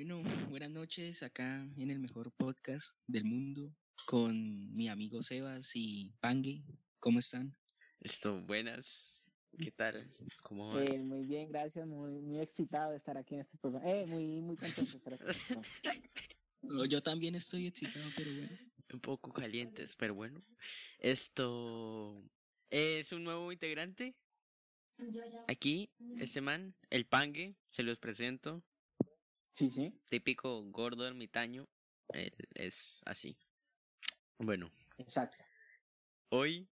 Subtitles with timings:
[0.00, 3.70] Bueno, buenas noches acá en el mejor podcast del mundo
[4.06, 6.64] con mi amigo Sebas y Pangue.
[7.00, 7.54] ¿Cómo están?
[8.00, 9.12] Esto, buenas.
[9.58, 10.10] ¿Qué tal?
[10.42, 10.88] ¿Cómo vas?
[10.88, 11.86] Eh, muy bien, gracias.
[11.86, 13.90] Muy, muy excitado de estar aquí en este programa.
[13.90, 15.22] Eh, muy, muy contento de estar aquí.
[16.62, 18.58] No, Yo también estoy excitado, pero bueno.
[18.94, 20.42] Un poco calientes, pero bueno.
[20.98, 22.24] Esto
[22.70, 24.16] es un nuevo integrante.
[25.46, 28.64] Aquí, este man, el Pangue, se los presento.
[29.52, 31.68] Sí, sí, Típico gordo ermitaño.
[32.12, 33.36] Él es así.
[34.38, 35.36] Bueno, exacto.
[36.30, 36.68] hoy,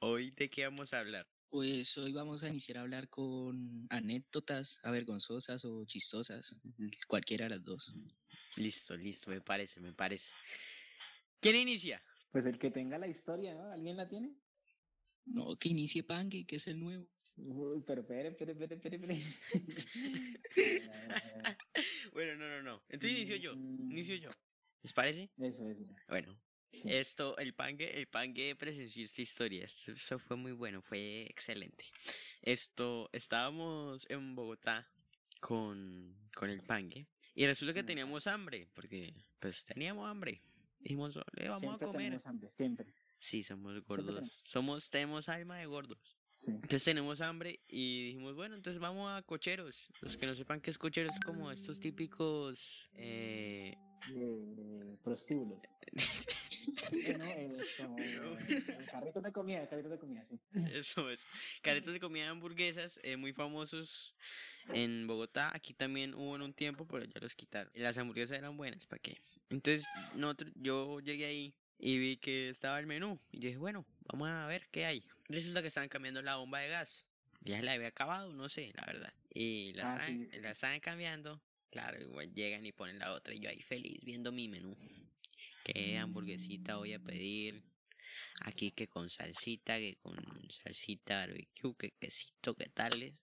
[0.00, 1.26] hoy, ¿de qué vamos a hablar?
[1.48, 6.56] Pues hoy vamos a iniciar a hablar con anécdotas avergonzosas o chistosas,
[7.08, 7.94] cualquiera de las dos.
[8.56, 10.32] Listo, listo, me parece, me parece.
[11.40, 12.02] ¿Quién inicia?
[12.32, 13.70] Pues el que tenga la historia, ¿no?
[13.70, 14.34] ¿Alguien la tiene?
[15.26, 17.08] No, que inicie Pangue, que es el nuevo.
[17.36, 19.18] Uy, pero espere, espere, espere, espere, espere.
[22.12, 22.82] Bueno, no, no, no.
[22.88, 24.30] Entonces inicio yo, inicio yo.
[24.82, 25.30] ¿Les parece?
[25.38, 25.84] Eso, eso.
[26.08, 26.38] Bueno,
[26.72, 26.92] Sí.
[26.92, 29.64] Esto, el pangue, el pangue presenció esta historia.
[29.64, 31.84] Esto, eso fue muy bueno, fue excelente.
[32.42, 34.84] Esto, estábamos en Bogotá
[35.40, 37.06] con, con el pangue.
[37.36, 37.86] Y resulta que Mm.
[37.86, 40.42] teníamos hambre, porque pues teníamos hambre.
[40.80, 42.02] Dijimos, le vamos Siempre a comer.
[42.06, 42.86] tenemos hambre, siempre.
[43.20, 44.42] Sí, somos gordos.
[44.44, 46.13] Somos, tenemos alma de gordos.
[46.36, 46.50] Sí.
[46.50, 49.88] Entonces tenemos hambre y dijimos, bueno, entonces vamos a cocheros.
[50.00, 52.88] Los que no sepan qué es cocheros, es como estos típicos...
[52.94, 53.74] Eh...
[54.10, 55.58] Eh, prostíbulos.
[57.18, 57.56] No, eh,
[58.90, 60.38] carritos de comida, carritos de comida, sí.
[60.72, 61.20] Eso es.
[61.62, 64.14] Caretas de comida de hamburguesas eh, muy famosos
[64.68, 65.50] en Bogotá.
[65.54, 67.70] Aquí también hubo en un tiempo, pero ya los quitaron.
[67.74, 69.18] Las hamburguesas eran buenas, ¿para qué?
[69.50, 73.18] Entonces, nosotros, yo llegué ahí y vi que estaba el menú.
[73.30, 75.04] Y dije, bueno, vamos a ver qué hay.
[75.28, 77.06] Resulta que estaban cambiando la bomba de gas.
[77.40, 79.12] Ya la había acabado, no sé, la verdad.
[79.30, 80.40] Y la, Ah, estaban, sí.
[80.40, 81.42] la estaban cambiando.
[81.70, 83.34] Claro, igual llegan y ponen la otra.
[83.34, 84.76] Y yo ahí feliz viendo mi menú.
[85.64, 87.62] ¿Qué hamburguesita voy a pedir?
[88.40, 90.16] Aquí que con salsita, que con
[90.50, 93.14] salsita barbecue, que quesito, que tales.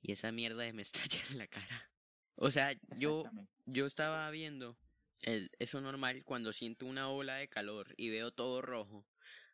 [0.00, 1.90] Y esa mierda de me estalla en la cara.
[2.36, 3.24] O sea, yo,
[3.66, 4.78] yo estaba viendo
[5.22, 9.04] el, eso normal cuando siento una ola de calor y veo todo rojo.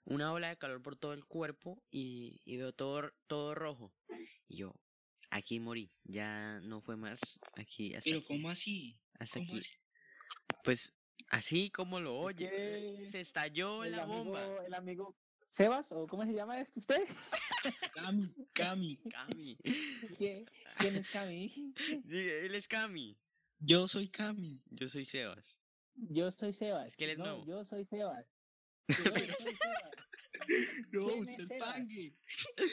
[0.04, 3.92] Una ola de calor por todo el cuerpo y, y veo todo, todo rojo.
[4.48, 4.74] Y yo,
[5.30, 5.90] aquí morí.
[6.04, 7.20] Ya no fue más.
[7.56, 8.26] Aquí, hasta Pero aquí.
[8.28, 8.98] ¿cómo así?
[9.18, 9.58] hasta ¿Cómo aquí.
[9.60, 9.72] así?
[10.62, 10.92] Pues
[11.28, 12.50] así como lo Es oye.
[12.50, 14.64] que Se estalló el la amigo, bomba.
[14.66, 15.16] el amigo
[15.48, 17.02] Sebas, o ¿cómo se llama es que usted?
[17.94, 18.96] Cami, Cami.
[19.10, 19.56] Cami.
[20.18, 20.44] ¿Quién,
[20.78, 21.48] quién es Cami?
[22.10, 23.16] Él es Cami.
[23.60, 24.60] Yo soy Cami.
[24.70, 25.56] Yo soy Sebas.
[25.94, 26.88] Yo soy Sebas.
[26.88, 27.46] Es que él es no, nuevo.
[27.46, 28.26] yo soy Sebas.
[30.92, 31.72] No, ¿Quién usted es Sebas?
[31.72, 32.14] Pangue.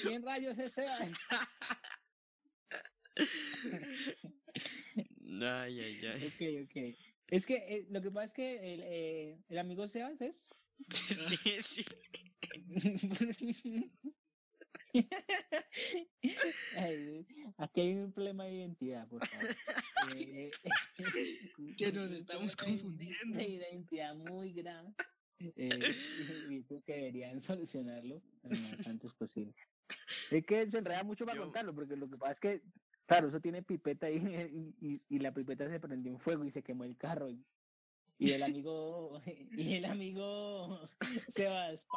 [0.01, 1.11] ¿Quién rayos es Sebas?
[5.41, 6.27] Ay, ay, ay.
[6.27, 6.75] Ok, ok.
[7.27, 10.49] Es que eh, lo que pasa es que el, eh, el amigo Sebas es.
[11.61, 11.85] Sí, sí.
[16.77, 17.25] Ay,
[17.57, 19.55] aquí hay un problema de identidad, por favor.
[20.17, 20.51] Eh,
[21.77, 23.37] Que nos estamos confundiendo.
[23.37, 24.89] De identidad muy grave.
[25.55, 25.69] Eh,
[26.85, 29.53] que deberían solucionarlo lo más antes posible.
[30.29, 32.61] Es que se enreda mucho para Yo- contarlo, porque lo que pasa es que,
[33.05, 34.15] claro, eso tiene pipeta ahí
[34.81, 37.29] y, y- y la pipeta se prendió en fuego y se quemó el carro.
[37.29, 37.45] Y,
[38.17, 40.87] y el amigo, y el amigo
[41.27, 41.87] Sebas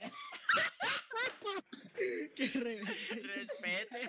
[2.36, 2.94] Qué rebelde.
[3.22, 4.00] Respete.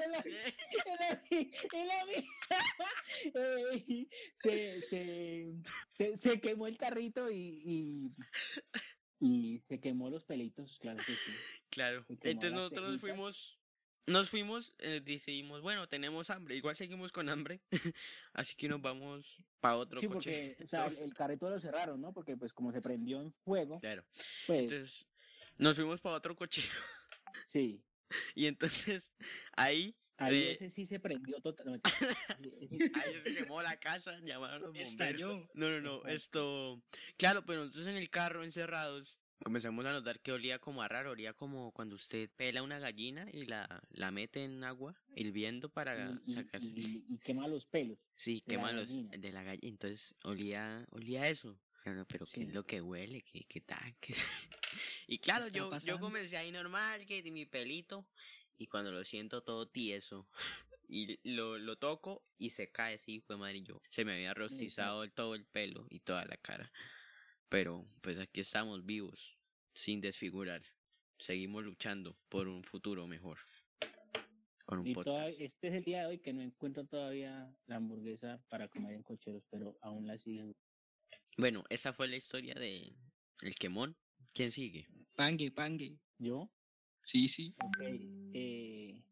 [3.36, 5.54] eh, se, se,
[5.98, 8.12] se, se quemó el carrito y, y,
[9.20, 11.32] y se quemó los pelitos, claro que sí.
[11.70, 12.06] Claro.
[12.10, 13.58] Entonces nosotros nos fuimos.
[14.08, 16.56] Nos fuimos, eh, decidimos, bueno, tenemos hambre.
[16.56, 17.60] Igual seguimos con hambre.
[18.34, 20.50] Así que nos vamos para otro Sí, coche.
[20.56, 22.14] porque o sea, el, el carrito lo cerraron, ¿no?
[22.14, 24.06] Porque pues como se prendió en fuego, Claro.
[24.46, 25.08] pues Entonces
[25.58, 26.64] nos fuimos para otro coche.
[27.48, 27.82] sí.
[28.36, 29.12] Y entonces
[29.58, 29.96] ahí.
[30.18, 31.90] Ahí eh, ese sí se prendió totalmente.
[32.94, 34.92] Ahí se quemó la casa, llamaron a los bomberos.
[34.92, 35.50] Estalló.
[35.56, 36.82] No, no, no, esto...
[37.18, 41.12] Claro, pero nosotros en el carro encerrados comenzamos a notar que olía como a raro,
[41.12, 46.18] olía como cuando usted pela una gallina y la, la mete en agua hirviendo para
[46.26, 46.62] y, sacar...
[46.64, 47.98] y- y quema los pelos.
[48.16, 49.68] Sí, quema los de la gallina.
[49.68, 51.60] Entonces olía, olía eso.
[51.86, 53.22] Pero, no, pero ¿qué es lo que huele?
[53.22, 53.96] ¿Qué, qué tal?
[54.02, 54.16] ¿Qué-
[55.06, 58.08] y claro, yo, yo comencé ahí normal, que mi pelito.
[58.58, 60.28] Y cuando lo siento todo tieso.
[60.88, 63.64] Y lo, lo toco y se cae así, fue madre.
[63.64, 66.72] yo se me había rostizado todo el pelo y toda la cara.
[67.50, 69.36] Pero pues aquí estamos vivos,
[69.74, 70.62] sin desfigurar.
[71.18, 73.40] Seguimos luchando por un futuro mejor.
[74.68, 77.78] con un Y toda- este es el día de hoy que no encuentro todavía la
[77.78, 80.56] hamburguesa para comer en cocheros, pero aún la siguen.
[81.38, 82.96] Bueno, esa fue la historia de
[83.42, 83.98] el quemón.
[84.34, 84.88] ¿Quién sigue?
[85.16, 85.98] Pangue, pangue.
[86.18, 86.50] ¿Yo?
[87.04, 87.54] Sí, sí.
[87.62, 87.78] Ok.
[88.34, 89.04] Eh...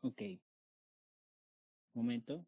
[0.00, 0.22] Ok.
[1.92, 2.46] Momento.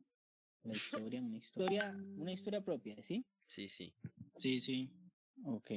[0.62, 3.24] La historia, una historia, una historia propia, ¿sí?
[3.46, 3.94] Sí, sí.
[4.36, 4.90] Sí, sí.
[5.44, 5.70] Ok.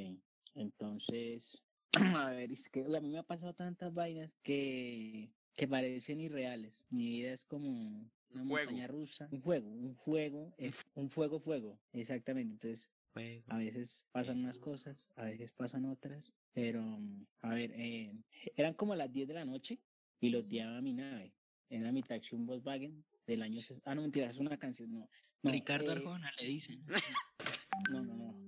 [0.56, 1.62] Entonces,
[2.15, 6.81] a ver, es que a mí me ha pasado tantas vainas que, que parecen irreales.
[6.89, 8.71] Mi vida es como una Fuego.
[8.71, 9.27] montaña rusa.
[9.31, 11.80] Un fuego, un fuego, es un fuego, fuego.
[11.91, 12.53] Exactamente.
[12.53, 13.44] Entonces, Juego.
[13.47, 16.83] a veces pasan unas cosas, a veces pasan otras, pero
[17.41, 18.13] a ver, eh,
[18.56, 19.80] eran como las 10 de la noche,
[20.19, 21.33] piloteaba mi nave.
[21.69, 23.62] Era mi taxi, un Volkswagen del año...
[23.85, 25.09] Ah, no, mentira, es una canción, no.
[25.41, 26.85] no, Ricardo eh, Arjona le dicen.
[27.91, 28.44] No, no, no.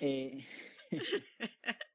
[0.00, 0.44] Eh,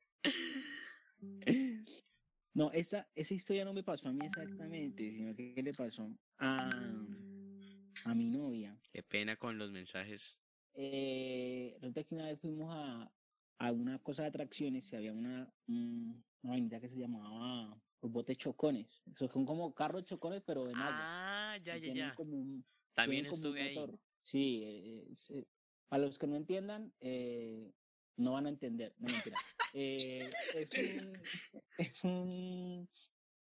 [2.53, 6.09] no, esa, esa historia no me pasó a mí exactamente, sino que le pasó
[6.39, 6.69] a,
[8.05, 8.77] a mi novia.
[8.91, 10.37] Qué pena con los mensajes.
[10.75, 13.11] Eh, resulta que una vez fuimos a,
[13.59, 18.11] a una cosa de atracciones y había una, un- una vainita que se llamaba los
[18.11, 18.87] botes chocones.
[19.13, 20.75] Esos son como carros chocones, pero agua.
[21.53, 22.15] Ah, ya, ya, ya.
[22.15, 23.87] como un- También un estuve ahí.
[24.23, 25.45] Sí, eh, eh,
[25.89, 27.71] para los que no entiendan, eh,
[28.17, 29.37] no van a entender, no mentira.
[29.73, 31.21] Eh, es un,
[31.77, 32.89] es un,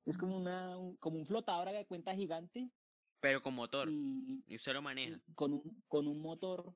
[0.05, 2.71] es como una, un- como un flotador de cuenta gigante
[3.25, 3.89] Pero con motor.
[3.91, 5.19] y, Y usted lo maneja.
[5.35, 6.75] con un, con un motor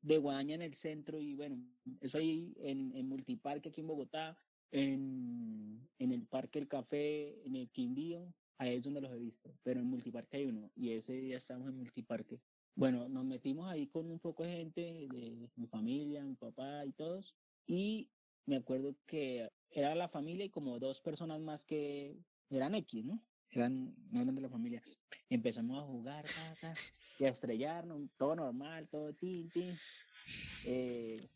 [0.00, 1.62] de guadaña en el centro y bueno,
[2.00, 4.38] eso ahí en, en Multiparque aquí en Bogotá,
[4.70, 9.54] en, en el Parque El Café, en el Quindío, ahí es donde los he visto,
[9.62, 12.40] pero en Multiparque hay uno y ese día estamos en Multiparque.
[12.74, 16.92] Bueno, nos metimos ahí con un poco de gente, de mi familia, mi papá y
[16.92, 17.36] todos,
[17.66, 18.10] y
[18.46, 22.16] me acuerdo que era la familia y como dos personas más que
[22.48, 23.22] eran X, ¿no?
[23.52, 24.82] Eran, no eran de la familia.
[25.28, 26.74] Empezamos a jugar, ta, ta,
[27.18, 29.76] y a estrellarnos, todo normal, todo tin, tin.
[30.64, 31.28] Eh,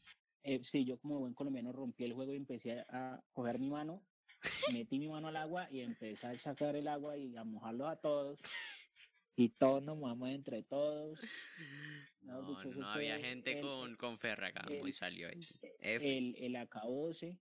[0.44, 4.02] eh, sí, yo como buen colombiano rompí el juego y empecé a, coger mi mano,
[4.72, 7.96] metí mi mano al agua y empecé a sacar el agua y a mojarlos a
[7.96, 8.38] todos.
[9.36, 11.18] Y todos nos mojamos entre todos.
[12.22, 15.40] No, no había gente el- con, con Ferragamo y salió ahí.
[15.82, 17.38] El, el acabose,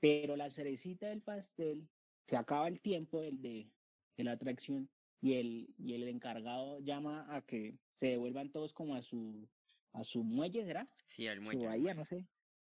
[0.00, 1.88] pero la cerecita del pastel,
[2.26, 3.70] se acaba el tiempo el de,
[4.16, 4.88] de la atracción
[5.20, 9.48] y el, y el encargado llama a que se devuelvan todos como a su,
[9.92, 10.88] a su muelle, ¿será?
[11.04, 11.62] Sí, al Su muelle.
[11.66, 12.26] al bahía, no sé.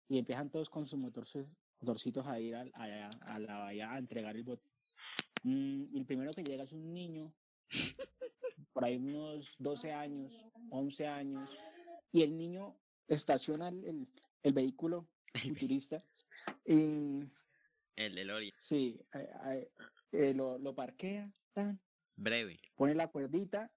[0.09, 1.49] Y empiezan todos con sus motorcitos,
[1.79, 4.69] motorcitos a ir allá a la bahía a entregar el bote.
[5.43, 7.33] Mm, y el primero que llega es un niño,
[8.73, 10.33] por ahí unos 12 años,
[10.69, 11.49] 11 años,
[12.11, 12.77] y el niño
[13.07, 14.07] estaciona el, el-
[14.43, 16.03] el vehículo futurista
[16.65, 17.21] y
[17.95, 18.51] El de Lori.
[18.57, 18.99] sí,
[20.11, 21.79] eh, lo, lo parquea, tan,
[22.15, 22.59] Breve.
[22.75, 23.71] pone la cuerdita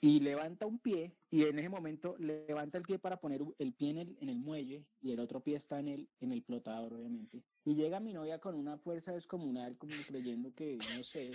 [0.00, 3.90] y levanta un pie y en ese momento levanta el pie para poner el pie
[3.90, 6.94] en el, en el muelle y el otro pie está en el, en el flotador,
[6.94, 7.42] obviamente.
[7.64, 11.30] Y llega mi novia con una fuerza descomunal, como creyendo que, no sé,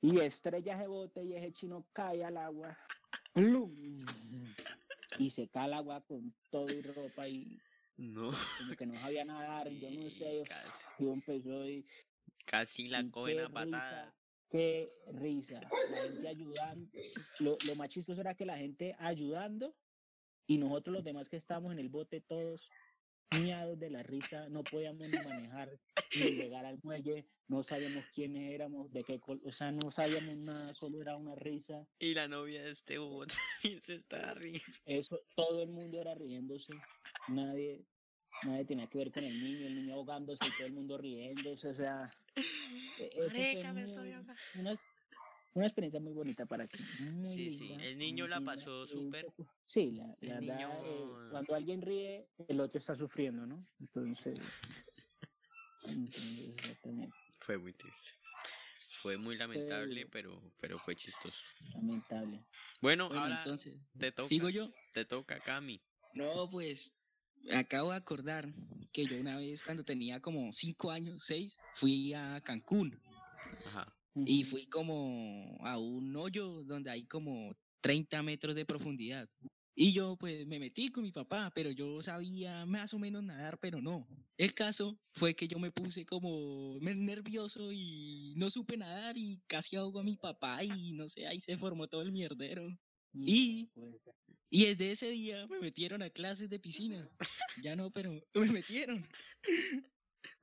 [0.00, 2.76] y estrella ese bote y ese chino cae al agua.
[3.34, 3.74] ¡plum!
[5.18, 7.58] Y se cae al agua con todo y ropa y
[7.98, 8.32] No.
[8.58, 11.84] como que no sabía nadar, yo no sé, Y casi, y empezó y
[12.44, 14.06] casi la cogen a patadas.
[14.06, 14.14] risa,
[14.50, 15.60] Qué risa.
[15.90, 16.90] La gente ayudando.
[17.40, 19.74] Lo, lo más chistoso era que la gente ayudando
[20.46, 22.70] y nosotros los demás que estábamos en el bote todos
[23.40, 25.78] miados de la risa, no podíamos ni manejar
[26.16, 30.72] ni llegar al muelle, no sabíamos quiénes éramos, de qué, o sea, no sabíamos nada,
[30.74, 31.86] solo era una risa.
[31.98, 33.26] Y la novia de este bobo
[33.62, 34.64] también se estaba riendo.
[34.84, 36.74] Eso, todo el mundo era riéndose,
[37.28, 37.84] nadie,
[38.44, 41.68] nadie tenía que ver con el niño, el niño ahogándose y todo el mundo riéndose,
[41.68, 42.04] o sea,
[42.98, 44.42] e- eso fue Marica, me estoy muy- ahogando.
[44.54, 44.76] una,
[45.54, 46.78] una experiencia muy bonita para ti.
[46.98, 49.26] Muy Sí, sí, linda, el niño la linda, pasó un súper.
[49.66, 53.66] Sí, la, la verdad, eh, niño- cuando alguien ríe, el otro está sufriendo, ¿no?
[53.80, 54.38] Entonces,
[55.82, 58.10] entonces, exactamente, Fue muy triste.
[59.02, 61.44] Fue muy lamentable, pero, pero fue chistoso.
[61.74, 62.46] lamentable.
[62.80, 64.28] Bueno, Bueno, ahora entonces, te toca.
[64.28, 64.70] ¿sigo yo?
[64.92, 65.80] Te toca, Cami.
[66.14, 66.92] No, pues
[67.52, 68.52] acabo de acordar
[68.92, 72.98] que yo una vez cuando tenía como cinco años, seis, fui a Cancún
[73.66, 73.94] Ajá.
[74.14, 79.28] y fui como a un hoyo donde hay como 30 metros de profundidad.
[79.76, 83.58] Y yo pues me metí con mi papá, pero yo sabía más o menos nadar,
[83.58, 84.06] pero no.
[84.36, 89.74] El caso fue que yo me puse como nervioso y no supe nadar y casi
[89.74, 92.68] ahogo a mi papá y no sé, ahí se formó todo el mierdero.
[93.14, 94.10] Y- puta.
[94.50, 97.08] Y desde ese día me metieron a clases de piscina.
[97.62, 99.04] Ya no, pero me metieron.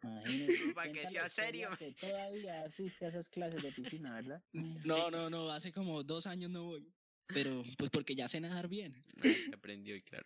[0.04, 1.70] Imagínese, Pa' que sea serio.
[1.78, 4.44] que todavía asiste a esas clases de piscina, ¿verdad?
[4.54, 6.88] No, no, no, hace como dos años no voy.
[7.28, 9.04] Pero pues porque ya sé nadar bien.
[9.22, 10.26] Se aprendió y claro.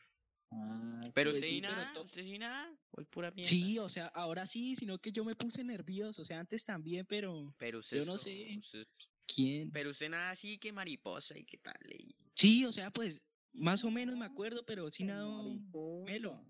[0.51, 3.49] Ah, Pero Pues usted sí, pero nada, to- usted sí nada, voy pura mierda.
[3.49, 6.21] Sí, o sea, ahora sí, sino que yo me puse nervioso.
[6.21, 8.57] O sea, antes también, pero Pero usted yo no sé.
[8.57, 8.87] usted-
[9.27, 9.69] ¿quién?
[9.71, 11.75] pero usted nada así que mariposa y qué tal.
[11.91, 13.21] y- Sí, o sea, pues
[13.53, 16.05] más o menos me acuerdo, pero sí mariposa.
[16.05, 16.45] melo.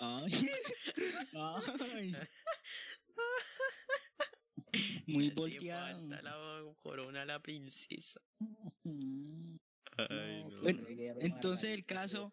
[0.00, 0.32] Ay.
[1.34, 2.14] Ay.
[5.06, 5.98] Muy volteado.
[6.00, 8.20] falta la corona a la princesa.
[8.84, 10.60] Ay, no, no.
[10.60, 10.86] Bueno,
[11.20, 12.32] entonces el caso-.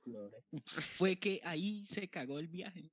[0.97, 2.91] Fue que ahí se cagó el viaje.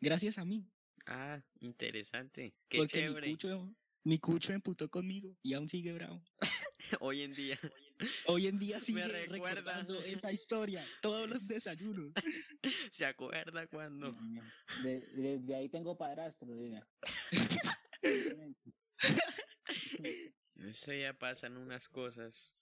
[0.00, 0.66] Gracias a mí.
[1.06, 2.54] Ah, interesante.
[2.68, 3.26] Qué porque chévere.
[3.28, 6.22] mi cucho, mi cucho emputó conmigo y aún sigue bravo.
[7.00, 7.58] Hoy en día.
[8.26, 9.54] Hoy en día sigue recuerda.
[9.62, 12.12] recordando esa historia, todos los desayunos.
[12.92, 14.16] ¿Se acuerda cuando?
[14.82, 16.86] De- desde ahí tengo padrastro, diga.
[20.56, 22.54] Eso ya pasan unas cosas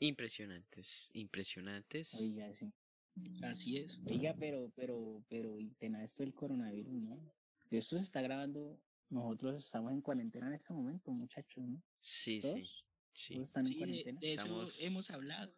[0.00, 1.10] impresionantes.
[1.12, 2.14] Impresionantes.
[2.14, 2.72] Oiga, sí.
[3.42, 3.98] Así es.
[4.06, 7.18] Oiga, pero, pero, pero, y tenaz esto del coronavirus, ¿no?
[7.70, 11.82] Esto se está grabando, nosotros estamos en cuarentena en este momento, muchachos, ¿no?
[12.00, 12.48] Sí, sí.
[12.48, 12.54] ¿Todos?
[12.78, 12.84] Sí.
[13.28, 14.20] ¿Todos están en Sí, de, cuarentena?
[14.20, 15.54] de eso Estamos- hemos hablado.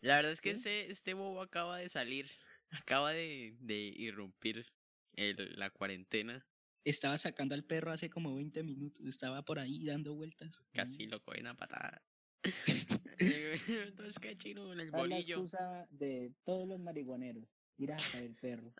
[0.00, 0.56] La verdad es que ¿Sí?
[0.56, 2.28] este, este bobo acaba de salir.
[2.86, 4.66] Acaba de, de irrumpir
[5.14, 6.44] el- la cuarentena.
[6.84, 10.60] Estaba sacando al perro hace como 20 minutos, estaba por ahí dando vueltas.
[10.72, 12.02] Casi lo cogen a patada.
[13.18, 15.34] Entonces, qué chino en el ¿Cuál es la bolillo.
[15.36, 17.44] excusa de todos los marihuaneros?
[17.78, 18.72] Ir a sacar el perro.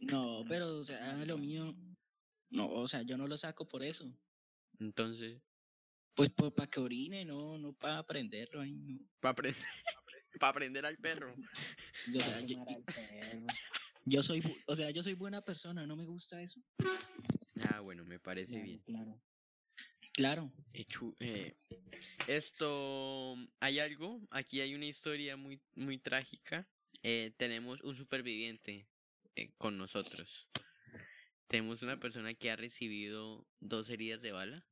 [0.00, 1.76] No, pero o sea, lo mío,
[2.50, 4.12] no, o sea, yo no lo saco por eso.
[4.80, 5.40] Entonces,
[6.18, 8.98] Pues para que orine, no, no para aprenderlo ahí, no.
[9.20, 9.62] para aprender,
[10.40, 11.32] para aprender al perro.
[12.08, 13.46] Yo, o Para sea, yo, quemar al perro.
[14.04, 16.60] yo soy, o sea, yo soy buena persona, no me gusta eso.
[17.70, 18.82] Ah, bueno, me parece Claro, bien.
[18.84, 19.22] claro.
[20.12, 20.52] Claro.
[20.72, 20.86] Eh,
[21.20, 21.56] eh,
[22.26, 26.68] esto, hay algo, aquí hay una historia muy, muy trágica.
[27.04, 28.88] Eh, tenemos un superviviente
[29.36, 30.48] eh, con nosotros.
[31.46, 34.66] Tenemos una persona que ha recibido dos heridas de bala.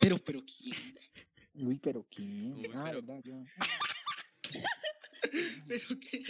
[0.00, 0.74] Pero, pero ¿quién?
[1.54, 2.54] Uy, pero ¿quién?
[2.54, 3.44] Uy, ah, pero- verdad, yo.
[5.68, 6.24] pero qué.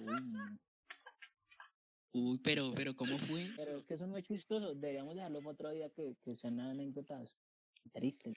[0.00, 0.58] Uy,
[2.14, 3.50] Uy, pero, pero ¿cómo fue?
[3.56, 4.74] pero es que eso no es chistoso.
[4.74, 7.36] Deberíamos dejarlo para otro día que, que sean anécdotas
[7.92, 8.36] tristes.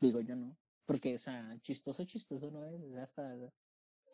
[0.00, 0.56] Digo yo no.
[0.86, 2.80] Porque, o sea, chistoso, chistoso no es.
[2.82, 3.36] Es hasta,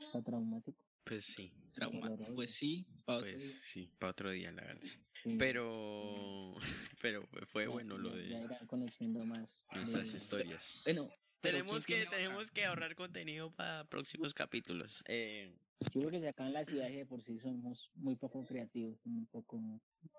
[0.00, 0.84] hasta traumático.
[1.06, 2.08] Pues sí, Trauma.
[2.08, 2.34] doloroso.
[2.34, 4.82] Pues sí, pa' otro pues sí, para otro día, la verdad.
[5.22, 6.54] Sí, Pero,
[7.00, 9.64] pero fue ya- bueno lo ya- Ya de irán conociendo más.
[9.72, 10.80] nuestras de- historias.
[10.84, 11.08] Bueno,
[11.40, 15.00] Tenemos ¿quién que, tenemos que ahorrar contenido para próximos capítulos.
[15.06, 15.54] Eh,
[15.94, 18.98] Yo creo que si acá en la ciudad de por sí somos muy poco creativos,
[19.04, 19.60] muy poco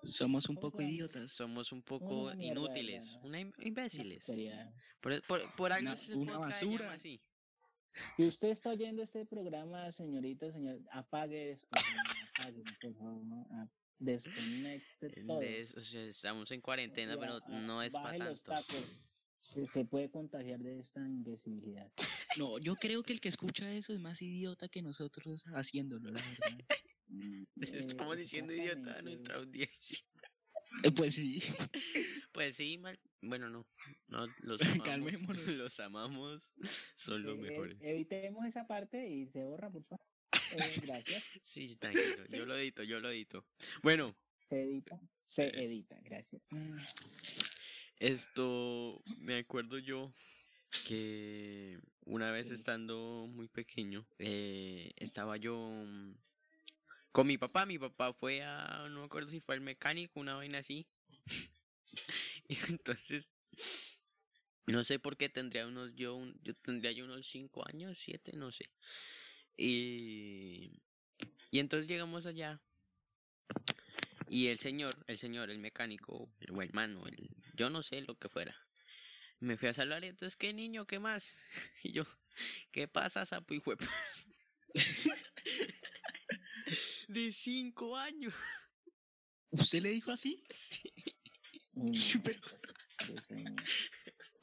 [0.04, 1.32] Somos un ¿Cómo poco idiotas.
[1.34, 4.24] somos un poco Una inútiles, una im- imbéciles.
[4.24, 4.72] seriedad.
[5.02, 6.94] Por, por, por algo Una- una se llama basura.
[6.94, 7.22] así.
[8.16, 11.68] Si usted está oyendo este programa, señorita, señor, apague esto.
[12.38, 13.48] apague, por favor, ¿no?
[13.52, 13.68] Ah,
[14.00, 15.40] Desconecte todo.
[15.40, 18.68] o sea, estamos en cuarentena, Ya, pero ah, no es para los tanto.
[18.68, 18.86] tacos.
[19.56, 21.92] Usted puede contagiar de esta imbecilidad.
[22.38, 26.22] No, yo creo que el que escucha eso es más idiota que nosotros haciéndolo, la
[26.22, 26.66] verdad.
[27.08, 29.98] Mm, Estamos eh, diciendo idiota a nuestra audiencia.
[30.84, 31.42] Eh, Pues sí.
[32.34, 33.00] Pues sí, mal.
[33.22, 33.66] Bueno, no.
[34.10, 35.38] no los amamos.
[35.48, 36.54] Los amamos.
[36.96, 37.78] Son los Eh, mejores.
[37.82, 40.06] evitemos esa parte y se borra, por favor.
[40.56, 41.24] Eh, gracias.
[41.44, 42.26] Sí, tranquilo.
[42.30, 43.46] Yo lo edito, yo lo edito.
[43.82, 44.16] Bueno,
[44.50, 45.00] Se edita.
[45.26, 45.64] Se Eh.
[45.66, 46.42] edita, gracias.
[48.00, 50.14] esto me acuerdo yo
[50.86, 56.14] que una vez estando muy pequeño, eh, estaba yo mm,
[57.18, 57.66] con mi papá.
[57.66, 60.86] Mi papá fue a, no me acuerdo si fue al mecánico, una vaina así.
[62.70, 63.28] entonces,
[64.68, 68.34] no sé por qué tendría unos, yo, un- yo tendría yo unos 5 años, 7,
[68.36, 68.70] no sé.
[69.58, 70.80] Y,
[71.50, 72.62] y entonces llegamos allá.
[74.30, 78.14] Y el señor, el señor, el mecánico, el, el mano, el, yo no sé lo
[78.20, 78.56] que fuera.
[79.40, 80.86] Me fui a saludar y entonces, ¿qué niño?
[80.86, 81.34] ¿Qué más?
[81.84, 82.04] Y yo,
[82.72, 83.64] ¿qué pasa, sapo y?
[87.08, 88.34] De cinco años.
[89.52, 90.44] ¿Usted le dijo así?
[91.94, 92.18] Sí.
[92.24, 92.42] Pero-.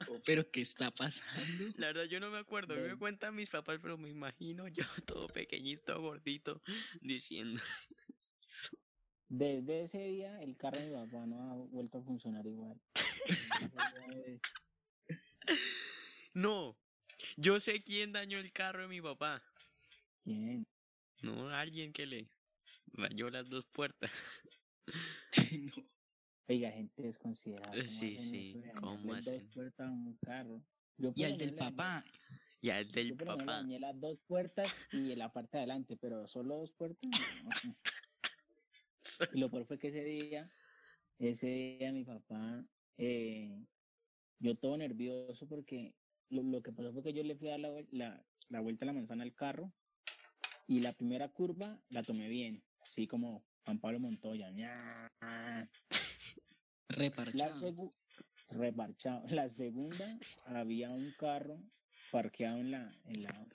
[0.09, 1.65] Oh, pero ¿qué está pasando?
[1.77, 2.73] La verdad, yo no me acuerdo.
[2.73, 6.61] A mí me cuentan mis papás, pero me imagino yo todo pequeñito, gordito,
[7.01, 7.61] diciendo.
[9.27, 12.79] Desde ese día, el carro de mi papá no ha vuelto a funcionar igual.
[16.33, 16.77] No,
[17.37, 19.43] yo sé quién dañó el carro de mi papá.
[20.23, 20.67] ¿Quién?
[21.21, 22.29] No, alguien que le
[22.95, 24.11] rayó las dos puertas.
[25.51, 25.89] no.
[26.47, 27.75] Oiga, gente desconsiderada.
[27.77, 29.49] Eh, ¿cómo sí, sí, eso ¿cómo dañarle dos hacen?
[29.53, 30.65] puertas a un carro?
[30.97, 32.03] Yo Y al del papá,
[32.61, 33.43] Ya el del Yo papá.
[33.45, 37.09] dañé las dos puertas y la parte de adelante, pero solo dos puertas.
[37.11, 37.49] no.
[39.31, 40.51] Y lo peor fue que ese día,
[41.19, 43.65] ese día mi papá, eh,
[44.39, 45.95] yo todo nervioso porque
[46.29, 48.85] lo, lo que pasó fue que yo le fui a dar la, la, la vuelta
[48.85, 49.73] a la manzana al carro
[50.67, 54.51] y la primera curva la tomé bien, así como Juan Pablo Montoya.
[54.51, 55.67] La,
[56.87, 57.93] reparchado.
[58.49, 59.25] reparchado.
[59.35, 61.59] La segunda había un carro
[62.11, 63.47] parqueado en la, en la,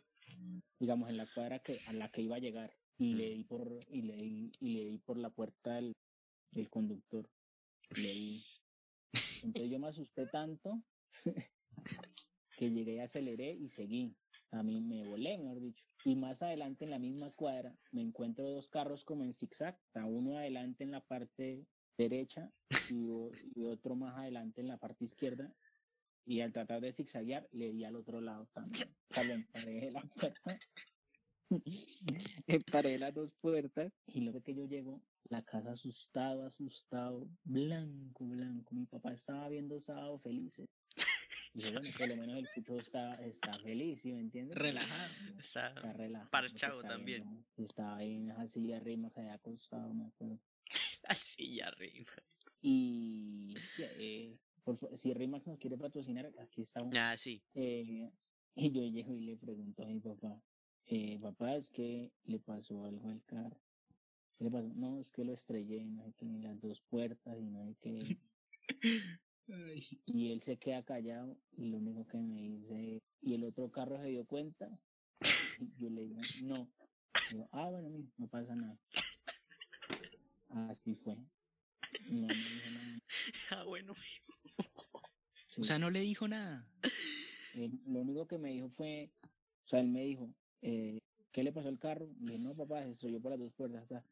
[0.79, 2.77] digamos, en la cuadra que, a la que iba a llegar.
[2.99, 5.97] Y le di por, y le di, y le di por la puerta del,
[6.51, 7.31] del conductor.
[7.97, 8.45] Le di.
[9.43, 10.83] Entonces yo me asusté tanto
[12.59, 14.15] que llegué y aceleré y seguí.
[14.53, 15.85] A mí me volé, mejor dicho.
[16.05, 19.77] Y más adelante en la misma cuadra me encuentro dos carros como en zigzag.
[19.77, 21.67] o sea, uno adelante en la parte
[21.97, 22.51] derecha
[22.91, 23.07] y,
[23.65, 25.53] otro más adelante en la parte izquierda.
[26.27, 28.89] Y al tratar de zigzaguear, le di al otro lado también.
[29.11, 30.59] O sea, emparejé la puerta.
[32.47, 33.93] emparejé las dos puertas.
[34.07, 38.75] Y luego que yo llego, la casa asustado, asustado, blanco, blanco.
[38.75, 40.69] Mi papá estaba viendo sábado felices.
[41.53, 44.57] Bueno, por lo menos el cucho está, está feliz, ¿sí me entiendes?
[44.57, 45.13] Relajado.
[45.39, 46.31] Está Está relajado.
[46.31, 47.23] Parchado está también.
[47.25, 50.39] viendo- Estaba ahí en esa silla arriba que había acostado, me acuerdo.
[51.05, 52.13] así ya arriba.
[52.63, 56.95] Y sí, eh, por si Rimax nos quiere patrocinar, aquí estamos.
[56.97, 57.43] Ah, sí.
[57.55, 58.11] Eh,
[58.55, 60.41] y yo llego y le pregunto a mi papá,
[60.87, 63.61] eh, papá, es que le pasó algo al carro.
[64.39, 64.69] ¿Qué le pasó?
[64.75, 67.75] No, es que lo estrellé, no hay que ni las dos puertas y no hay
[67.75, 68.19] que...
[69.53, 73.71] Ay, Y él se queda callado y lo único que me dice, ¿y el otro
[73.71, 74.69] carro se dio cuenta?
[75.59, 76.71] Y yo le digo, no.
[77.33, 78.79] Yo, ah, bueno, mijo, no pasa nada.
[80.71, 81.17] Así fue.
[82.09, 83.01] No me dijo nada.
[83.51, 83.95] Ah, bueno.
[85.49, 85.63] Sí.
[85.63, 86.65] O sea, no le dijo nada.
[87.55, 91.01] Lo único que me dijo fue, o sea, él me dijo, eh,
[91.33, 92.07] ¿qué le pasó al carro?
[92.21, 93.89] Le dije, no, papá, se estrelló por las dos puertas.
[93.89, 94.05] ta".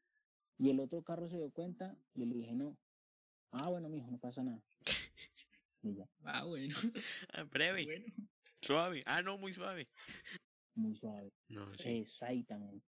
[0.59, 2.77] Y el otro carro se dio cuenta y le dije, no.
[3.53, 4.61] Ah, bueno, mijo, no pasa nada.
[6.24, 6.74] Ah, bueno.
[7.33, 7.85] Ah, breve.
[7.85, 8.07] Bueno.
[8.62, 9.03] Suave.
[9.07, 9.88] Ah, no, muy suave.
[10.74, 11.33] muy suave.
[11.48, 12.01] No, sí.
[12.01, 12.85] Exactamente.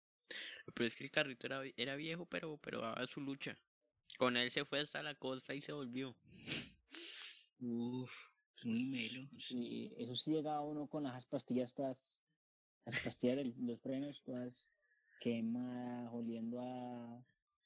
[0.73, 3.58] Pero es que el carrito era, era viejo, pero, pero daba su lucha.
[4.17, 6.15] Con él se fue hasta la costa y se volvió.
[7.60, 8.12] Uf,
[8.63, 9.29] muy melo.
[9.39, 12.21] Sí, eso sí llegaba uno con las pastillas todas,
[12.86, 14.69] las pastillas de los frenos todas
[15.19, 17.25] quemadas, oliendo a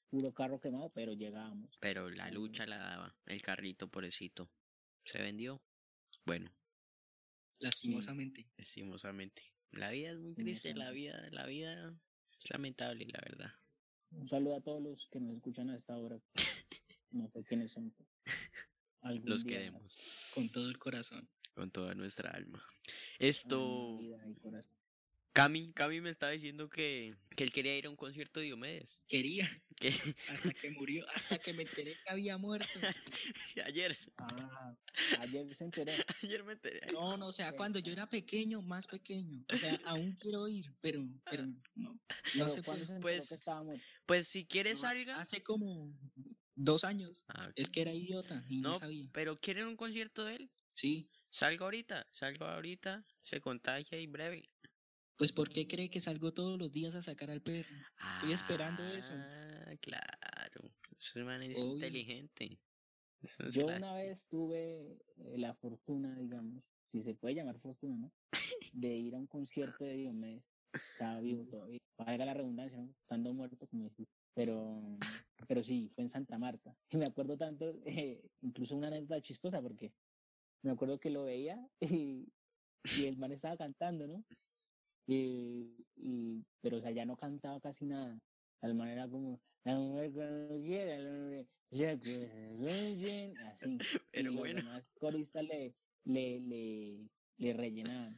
[0.09, 1.77] puro carro quemado, pero llegábamos.
[1.79, 3.15] Pero la lucha la daba.
[3.25, 4.49] El carrito, pobrecito.
[5.05, 5.61] Se vendió.
[6.25, 6.51] Bueno,
[7.59, 8.47] Lastimosamente.
[8.57, 9.41] lastimosamente.
[9.71, 11.95] La vida es muy triste, la vida, la vida
[12.41, 13.51] es lamentable, la verdad.
[14.11, 16.19] Un saludo a todos los que nos escuchan a esta hora.
[17.11, 17.93] No sé quiénes son.
[19.01, 19.97] algún Los queremos
[20.33, 21.27] Con todo el corazón.
[21.53, 22.63] con toda nuestra alma.
[23.19, 24.78] Esto, vida y corazón.
[25.33, 28.99] Cami, Cami me estaba diciendo que, que él quería ir a un concierto de Diomedes.
[29.07, 29.89] Quería, Que
[30.29, 32.67] hasta que murió, hasta que me enteré que había muerto.
[33.65, 34.75] ayer, Ah,
[35.19, 35.91] ayer se enteró.
[36.23, 36.81] ayer me enteré.
[36.91, 39.45] No, no, o sea, cuando yo era pequeño, más pequeño.
[39.53, 41.93] O sea, aún quiero ir, pero, pero no.
[41.93, 41.99] No
[42.33, 42.85] Pero sé cuándo.
[42.85, 43.85] se enteró pues, que estaba muerto.
[44.05, 45.19] Pues si quieres salga.
[45.21, 45.93] Hace como
[46.55, 47.23] dos años.
[47.29, 47.51] Ah.
[47.55, 49.07] Es que era idiota y no, No, sabía.
[49.13, 50.51] pero ¿quieren un concierto de él?
[50.73, 51.07] Sí.
[51.29, 54.49] Salga ahorita, salga ahorita, se contagia y breve.
[55.19, 57.67] Pues ¿por qué cree que salgo todos los días a sacar al perro?
[58.15, 59.11] Estoy esperando eso.
[59.13, 60.71] Ah, claro.
[60.97, 61.73] Ese man es Obvio.
[61.73, 62.57] inteligente.
[63.21, 68.11] Eso Yo una vez tuve eh, la fortuna, digamos, si se puede llamar fortuna, ¿no?
[68.71, 70.45] De ir a un concierto de Diomedes.
[70.71, 71.79] Estaba vivo todavía.
[71.97, 72.89] Valga la redundancia, ¿no?
[73.01, 74.07] Estando muerto, como decís.
[74.33, 74.81] Pero,
[75.49, 76.73] pero sí, fue en Santa Marta.
[76.91, 79.91] Y me acuerdo tanto, eh, incluso una anécdota chistosa, porque
[80.63, 82.31] me acuerdo que lo veía y,
[82.97, 84.23] y el man estaba cantando, ¿no?
[85.07, 88.19] Y, y, pero, o sea, ya no cantaba casi nada.
[88.61, 92.55] El man era como, la mujer cuando quiera, ya que-
[93.47, 93.77] así.
[94.11, 94.61] Pero y los bueno.
[94.61, 95.73] demás coristas le,
[96.05, 98.17] le, le, le rellenaban.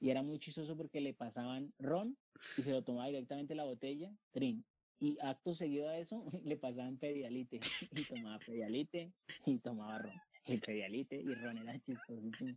[0.00, 2.16] Y era muy chistoso porque le pasaban ron
[2.56, 4.64] y se lo tomaba directamente la botella, trin.
[4.98, 9.12] Y acto seguido a eso le pasaban pedialite y tomaba pedialite
[9.46, 10.20] y tomaba ron.
[10.46, 12.56] Y pedialite y ron era chistosísimo.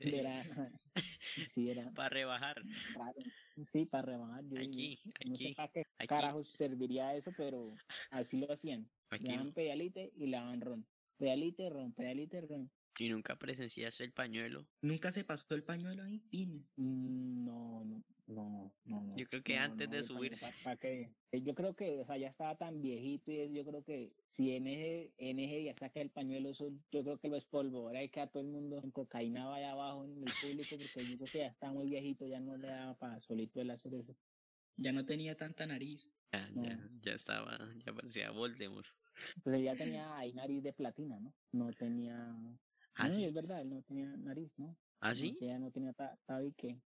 [0.00, 0.44] Era,
[1.46, 2.62] sí, era Para rebajar.
[3.72, 4.44] Sí, para rebajar.
[4.48, 6.06] Yo Aquí, no sé para qué aquí.
[6.06, 7.74] carajos serviría eso, pero
[8.10, 8.90] así lo hacían.
[9.16, 9.54] Le Aquí daban no.
[9.54, 10.88] pedalite y le daban ron.
[11.16, 12.72] Pedalite, ron, pedalite, ron.
[12.98, 14.68] ¿Y nunca presenciaste el pañuelo?
[14.82, 16.22] ¿Nunca se pasó el pañuelo ahí?
[16.76, 19.00] Mm, No, no, no, no.
[19.02, 20.46] no, Yo creo que no, antes no, de subirse.
[20.46, 21.16] pa- pa' qué.
[21.32, 24.12] Eh, Yo creo que, o sea, ya estaba tan viejito y eso, yo creo que
[24.30, 28.02] si en ese, en ese día saca el pañuelo, eso, yo creo que lo espolvora
[28.02, 31.30] y queda todo el mundo en cocaína allá abajo en el público, porque yo creo
[31.30, 34.16] que ya está muy viejito, ya no le daba para solito el hacer eso.
[34.76, 36.08] Ya no tenía tanta nariz.
[36.32, 36.62] Ya, No.
[36.64, 38.86] ya, ya estaba, ya parecía Voldemort.
[39.44, 41.32] Pues él ya tenía ahí nariz de platina, ¿no?
[41.52, 42.34] No tenía.
[42.96, 43.24] ¿Ah, sí?
[43.24, 44.76] es verdad, él no tenía nariz, ¿no?
[45.00, 45.36] ¿Ah, sí?
[45.40, 46.80] Ya no tenía ta- tabique.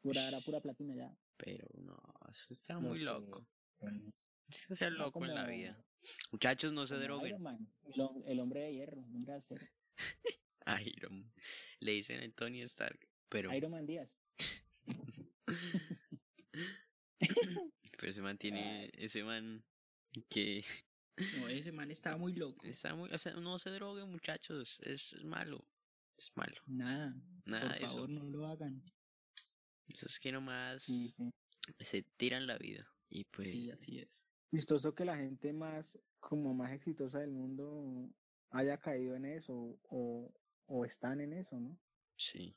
[0.00, 1.12] Pura, era pura platina ya.
[1.36, 1.96] Pero no,
[2.30, 3.46] eso está muy loco.
[3.78, 4.14] Tienes
[4.68, 5.76] que ser loco en la vida.
[6.30, 7.28] Muchachos, no se droguen.
[7.28, 9.66] Iron Man, el, hom- el hombre de hierro, hombre de acero.
[10.84, 11.32] Iron.
[11.80, 13.08] Le dicen el Tony Stark.
[13.28, 14.16] Pero, Iron Man Díaz.
[17.18, 19.64] pero ese man tiene, ese man
[20.28, 20.64] que
[21.16, 22.66] No, ese man estaba muy loco.
[22.66, 25.68] está muy, o sea, no se droguen muchachos, es malo,
[26.16, 26.56] es malo.
[26.66, 27.14] Nada.
[27.44, 27.94] Nada por de eso.
[27.94, 28.82] favor, no lo hagan.
[29.88, 31.30] Eso es que nomás Sí, sí.
[31.80, 32.86] se tiran la vida.
[33.10, 34.26] Y pues, Sí, así es.
[34.50, 38.10] Vistoso que la gente más, como más exitosa del mundo
[38.50, 40.32] haya caído en eso o,
[40.66, 41.78] o están en eso, ¿no?
[42.16, 42.56] sí.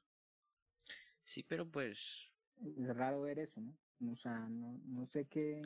[1.23, 2.29] Sí, pero pues,
[2.77, 3.75] Es raro ver eso, ¿no?
[4.11, 5.61] O sea, no, no sé qué,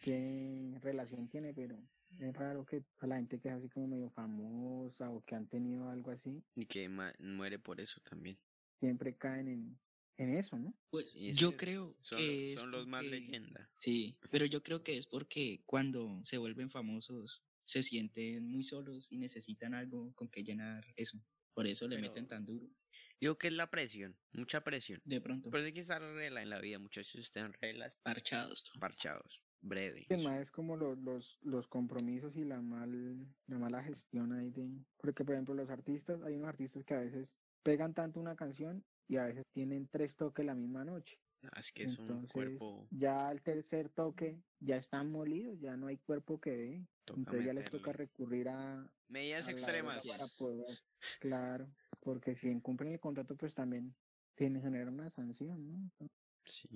[0.00, 1.76] qué relación tiene, pero
[2.20, 5.48] es raro que a la gente que es así como medio famosa o que han
[5.48, 6.88] tenido algo así, y que
[7.20, 8.38] muere por eso también.
[8.80, 9.80] siempre caen en,
[10.18, 10.74] en eso, ¿no?
[10.90, 13.70] Pues yo que creo Son, que son los más leyenda.
[13.78, 19.10] Sí, pero yo creo que es porque cuando se vuelven famosos se sienten muy solos
[19.10, 21.18] y necesitan algo con que llenar eso.
[21.54, 22.66] Por eso le meten tan duro.
[23.20, 25.00] Digo que es la presión, mucha presión.
[25.04, 27.14] De pronto, Pero hay que estar regla en la vida, muchachos.
[27.16, 28.70] Estén reglas, parchados.
[28.78, 30.04] parchados, breve.
[30.06, 34.50] Que más es como los, los, los compromisos y la mal, la mala gestión ahí
[34.50, 38.36] de, porque por ejemplo los artistas, hay unos artistas que a veces pegan tanto una
[38.36, 41.18] canción y a veces tienen tres toques la misma noche.
[41.42, 42.86] Ah, Es que es un cuerpo.
[42.90, 46.86] Ya al tercer toque ya están molidos, ya no hay cuerpo que dé.
[47.04, 50.06] Toca Entonces ya les toca recurrir a, Medidas a extremas.
[50.06, 50.78] para poder,
[51.20, 51.68] claro,
[52.00, 53.94] porque si incumplen el contrato pues también
[54.34, 56.08] tienen que generar una sanción, ¿no?
[56.46, 56.68] Sí.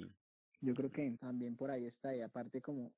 [0.61, 2.93] Yo creo que también por ahí está, y aparte como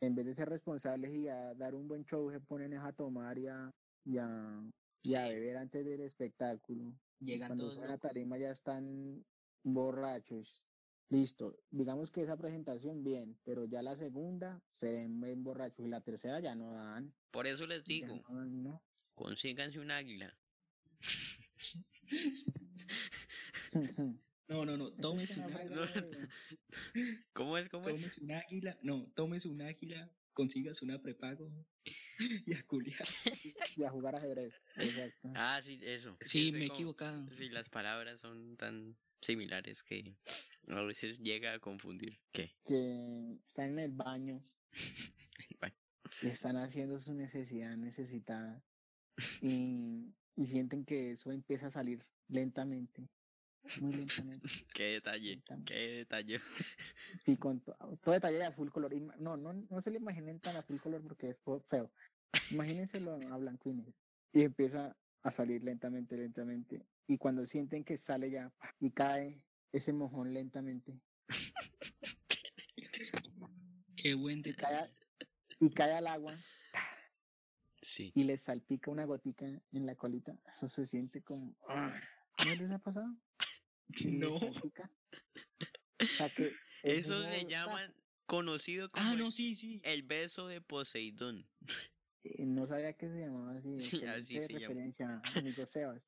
[0.00, 3.38] en vez de ser responsables y a dar un buen show, se ponen a tomar
[3.38, 3.70] y a,
[4.04, 4.60] y a,
[5.02, 5.30] y a Sí.
[5.30, 6.92] beber antes del espectáculo.
[7.20, 8.10] Llegan cuando suben a locos.
[8.10, 9.24] tarima ya están
[9.62, 10.66] borrachos.
[11.10, 16.00] Listo, digamos que esa presentación bien, pero ya la segunda se ven borrachos y la
[16.00, 17.12] tercera ya no dan.
[17.30, 18.82] Por eso les digo, no dan, ¿no?
[19.14, 20.34] consíganse un águila.
[24.48, 25.90] No, no, no, tómese un águila,
[27.32, 27.68] ¿Cómo es?
[27.68, 28.18] ¿Cómo es?
[28.18, 31.50] un águila, no, tómese un águila, consigas una prepago
[32.46, 33.06] y a culiar.
[33.76, 34.60] y a jugar ajedrez.
[34.76, 35.32] Exacto.
[35.34, 36.16] Ah, sí, eso.
[36.26, 37.30] Sí, me he equivocado.
[37.32, 40.16] Sí, las palabras son tan similares que
[40.68, 42.18] a veces llega a confundir.
[42.32, 42.52] ¿Qué?
[42.64, 44.42] Que están en el baño
[46.22, 48.62] y están haciendo su necesidad necesitada
[49.40, 53.08] y, y sienten que eso empieza a salir lentamente,
[53.80, 54.46] muy lentamente.
[54.74, 55.72] qué detalle, Lentamente.
[55.72, 56.40] qué detalle.
[57.24, 58.94] Sí, con to- todo detalle a full color.
[59.18, 61.36] No, no, no se le imaginen tan a full color porque es
[61.68, 61.92] feo.
[62.50, 63.94] Imagínenselo a blanco y negro.
[64.32, 66.82] Y empieza a salir lentamente, lentamente.
[67.06, 69.40] Y cuando sienten que sale ya y cae
[69.72, 70.98] ese mojón lentamente
[73.96, 74.76] Qué buen y detalle.
[74.76, 74.90] cae, a-
[75.60, 76.38] y cae al agua
[77.82, 78.12] Sí.
[78.14, 81.56] y les salpica una gotica en la colita, eso se siente como...
[82.46, 83.14] ¿No les ha pasado?
[84.04, 84.34] No.
[84.36, 86.52] O sea que...
[86.82, 87.94] Eso le llaman
[88.26, 89.80] conocido como Ah, el, no, sí, sí.
[89.84, 91.46] el beso de Poseidón.
[92.24, 93.80] Eh, No sabía que se llamaba así.
[93.80, 94.58] Sí, así se llama.
[94.60, 96.00] referencia, amigo Sebas.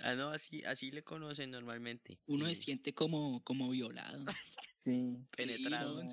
[0.00, 2.18] Ah, no, así, así le conocen normalmente.
[2.26, 4.24] Uno se siente como, como violado.
[4.78, 5.96] Sí, penetrado.
[5.96, 6.10] como.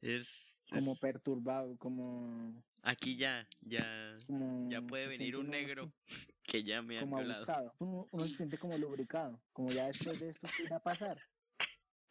[0.00, 2.62] Es, como es- perturbado, como...
[2.82, 5.92] aquí ya, ya, como ya puede venir un así, negro
[6.50, 7.44] que ya me ha Como violado.
[7.44, 7.74] abusado.
[7.78, 11.18] Uno, uno se siente como lubricado, como ya después de esto, ¿qué va a pasar?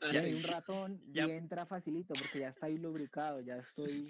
[0.14, 4.08] Ya hay un ratón Ya- y entra facilito porque ya está ahí lubricado, ya estoy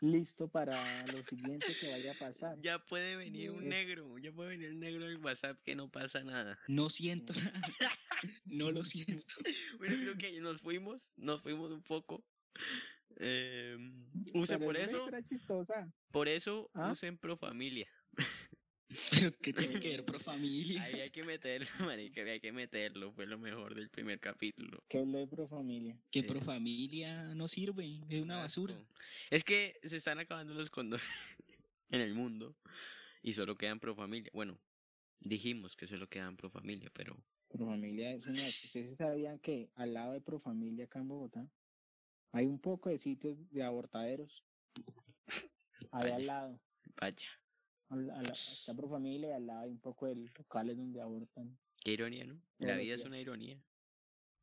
[0.00, 2.58] listo para lo siguiente que vaya a pasar.
[2.62, 5.90] Ya puede venir un Es- negro, ya puede venir un negro en WhatsApp que no
[5.90, 6.58] pasa nada.
[6.68, 7.60] No siento nada.
[8.46, 9.34] No lo siento.
[9.78, 12.24] Bueno, creo que nos fuimos, nos fuimos un poco.
[13.16, 13.76] Eh,
[14.34, 15.06] use Pero por eso,
[16.10, 16.92] por eso ¿Ah?
[16.92, 17.88] usen pro familia.
[19.10, 20.82] Pero que tiene que ver pro familia.
[20.82, 24.82] Ahí hay que meterlo, marica, hay que meterlo, fue lo mejor del primer capítulo.
[24.88, 25.96] Que es lo de pro familia.
[26.10, 28.74] Que Eh, pro familia no sirve, es una basura.
[29.30, 31.06] Es que se están acabando los condones
[31.90, 32.56] en el mundo
[33.22, 34.30] Y solo quedan pro familia.
[34.34, 34.58] Bueno,
[35.20, 37.16] dijimos que solo quedan pro familia, pero
[37.48, 38.48] Profamilia es una.
[38.48, 41.50] ¿Ustedes sí sabían que al lado de Profamilia acá en Bogotá
[42.32, 44.44] hay un poco de sitios de abortaderos?
[45.92, 46.16] Ahí Vaya.
[46.16, 46.60] al lado.
[47.00, 47.39] vaya,
[47.90, 51.58] al- al- está Profamilia y al lado hay un poco de locales donde abortan.
[51.82, 52.40] qué ironía, ¿no?
[52.58, 53.62] La vida es una ironía.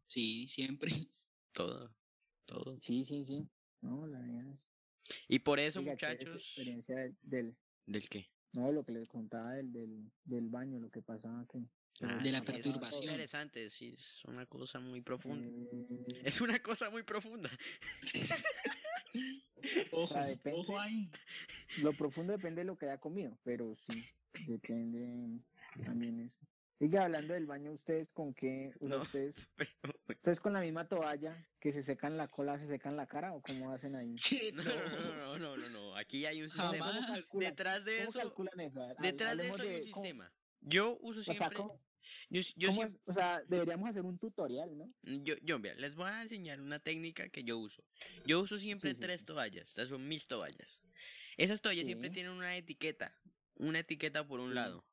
[0.08, 0.90] Sí, siempre.
[1.54, 1.92] Todo,
[2.46, 2.78] todo.
[2.80, 3.48] Sí, sí, sí.
[3.82, 4.70] No, la verdad es.
[5.28, 7.58] Y por eso, esa muchachos, experiencia del, del-
[7.88, 8.28] ¿del qué?
[8.54, 11.60] No, lo que les contaba del, del, del baño, lo que pasaba que.
[12.02, 13.04] Ah, de la sí, eso es perturbación.
[13.06, 15.48] interesante, sí, es una cosa muy profunda.
[15.50, 17.50] Eh, Es una cosa muy profunda.
[19.92, 20.60] Ojo, depende.
[20.60, 21.10] ojo ahí.
[21.82, 24.06] Lo profundo depende de lo que haya comido, pero sí,
[24.48, 25.40] depende
[25.86, 26.38] también eso.
[26.80, 28.72] Sigue hablando del baño, ¿ustedes con qué?
[28.80, 29.02] O sea, No.
[29.04, 29.72] ¿ustedes, Pero,
[30.10, 33.42] ¿ustedes con la misma toalla que se secan la cola, se secan la cara o
[33.42, 34.16] cómo hacen ahí?
[34.54, 36.92] No, no, no, no, no, no, Aquí hay un sistema.
[36.94, 38.80] ¿Cómo calculan, Detrás de cómo eso, calculan eso?
[38.88, 40.32] Ver, detrás de eso hay un cómo- sistema.
[40.62, 41.80] Yo uso O sea, siempre, ¿cómo,
[42.30, 43.00] yo, yo cómo siem- es?
[43.06, 44.94] O sea, deberíamos hacer un tutorial, ¿no?
[45.04, 47.84] Yo, yo, les voy a enseñar una técnica que yo uso.
[48.26, 49.26] Yo uso siempre sí, tres sí.
[49.26, 49.68] toallas.
[49.70, 50.80] Estas son mis toallas.
[51.38, 53.14] Esas toallas siempre tienen una etiqueta.
[53.56, 54.84] Una etiqueta por un lado.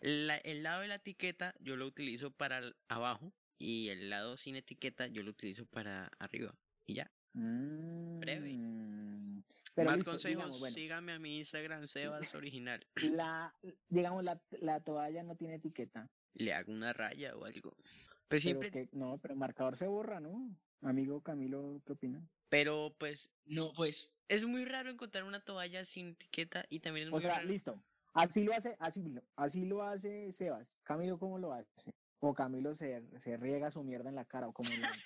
[0.00, 3.32] La- el lado de la etiqueta yo lo utilizo para abajo.
[3.60, 6.54] Y el lado sin etiqueta yo lo utilizo para arriba.
[6.86, 7.10] Y ya.
[7.34, 8.52] Breve.
[8.54, 9.42] Mm,
[9.74, 12.80] Pero Más listo, consejos, digamos, bueno, sígame a mi Instagram, Sebas Original.
[12.96, 13.54] la,
[13.88, 16.08] digamos, la, la toalla no tiene etiqueta.
[16.34, 17.76] Le hago una raya o algo.
[17.76, 17.86] Pero
[18.28, 20.56] Pero siempre, que, no, pero el marcador se borra, ¿no?
[20.82, 22.28] Amigo Camilo, ¿qué opina?
[22.48, 27.12] pero pues No, pues, es muy raro encontrar una toalla sin etiqueta y también es
[27.12, 27.48] O muy sea, raro.
[27.48, 27.82] listo.
[28.14, 30.78] Así lo hace, así, lo- así lo hace Sebas.
[30.82, 31.90] Camilo, ¿cómo lo hace?
[32.20, 35.02] O Camilo se, se riega su mierda en la cara, o cómo lo hace?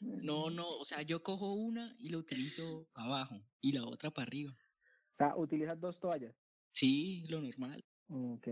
[0.00, 4.26] no, no, o sea, yo cojo una y la utilizo abajo y la otra para
[4.26, 4.52] arriba.
[4.52, 6.34] O sea, utilizas dos toallas.
[6.72, 7.82] Sí, lo normal.
[8.08, 8.48] Ok.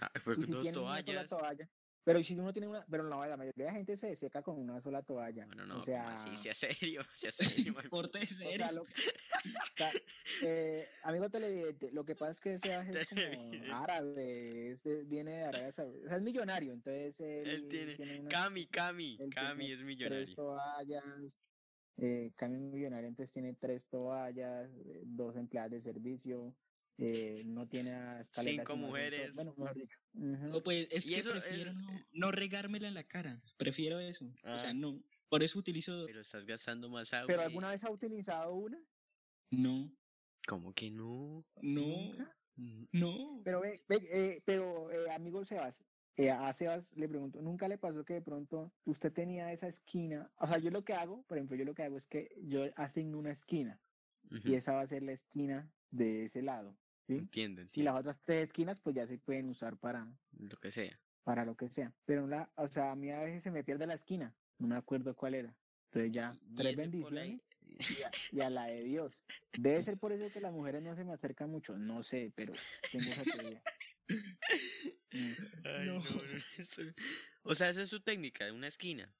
[0.00, 1.28] Ah, pero Y si dos tienes una sola toallas.
[1.28, 1.70] toalla.
[2.04, 4.58] Pero si uno tiene una, pero no, la mayoría de la gente se seca con
[4.58, 5.44] una sola toalla.
[5.46, 7.74] Bueno, no, o ¿cómo sea, así, sea serio, sea serio.
[7.90, 8.72] o sea, serio.
[8.72, 8.86] lo- o
[9.76, 9.92] sea,
[10.42, 15.32] eh, amigo televidente, lo que pasa es que Sebas es como árabe, es de- viene
[15.32, 19.66] de Arabia Saudita, o sea, es millonario, entonces él, Él tiene, una- Cami, Cami, Cami
[19.66, 20.34] tiene es tres millonario.
[20.34, 21.38] toallas,
[21.98, 26.56] eh, Cami millonario, entonces tiene tres toallas, eh, dos empleadas de servicio,
[26.98, 29.34] eh, no tiene a escaleras Cinco mujeres.
[29.34, 29.98] bueno, mejor dicho.
[30.12, 33.40] No, pues es Y que eso, prefiero eh, no, no regármela en la cara.
[33.56, 34.26] Prefiero eso.
[34.26, 34.58] O Ah.
[34.58, 35.00] sea, no.
[35.28, 36.04] Por eso utilizo.
[36.06, 37.26] Pero estás gastando más agua.
[37.28, 38.78] ¿Pero alguna vez ha utilizado una?
[39.50, 39.90] No,
[40.46, 41.44] ¿Cómo que no?
[41.62, 42.36] no, ¿Nunca?
[42.56, 43.40] Mm, no.
[43.44, 45.84] Pero, ve, ve, eh, pero eh, amigo Sebas,
[46.16, 50.30] eh, a Sebas le pregunto, ¿nunca le pasó que de pronto usted tenía esa esquina?
[50.36, 52.64] O sea, yo lo que hago, por ejemplo, yo lo que hago es que yo
[52.76, 53.80] asigno una esquina
[54.44, 56.76] y esa va a ser la esquina de ese lado,
[57.08, 57.14] ¿sí?
[57.14, 60.06] Entiendo, Y las otras tres esquinas pues ya se pueden usar para,
[60.38, 61.00] Lo que sea.
[61.24, 61.92] para lo que sea.
[62.04, 64.76] Pero la, o sea, a mí a veces se me pierde la esquina, no me
[64.76, 65.56] acuerdo cuál era.
[65.86, 69.24] Entonces ya, tres bendiciones y a, y a la de Dios.
[69.58, 72.52] Debe ser por eso que las mujeres no se me acercan mucho, no sé, pero
[72.92, 73.62] tengo esa teoría.
[75.10, 75.32] Mm.
[75.64, 75.94] Ay, No.
[75.94, 76.82] no, no, esto-
[77.42, 79.14] O sea, esa es su técnica, una esquina.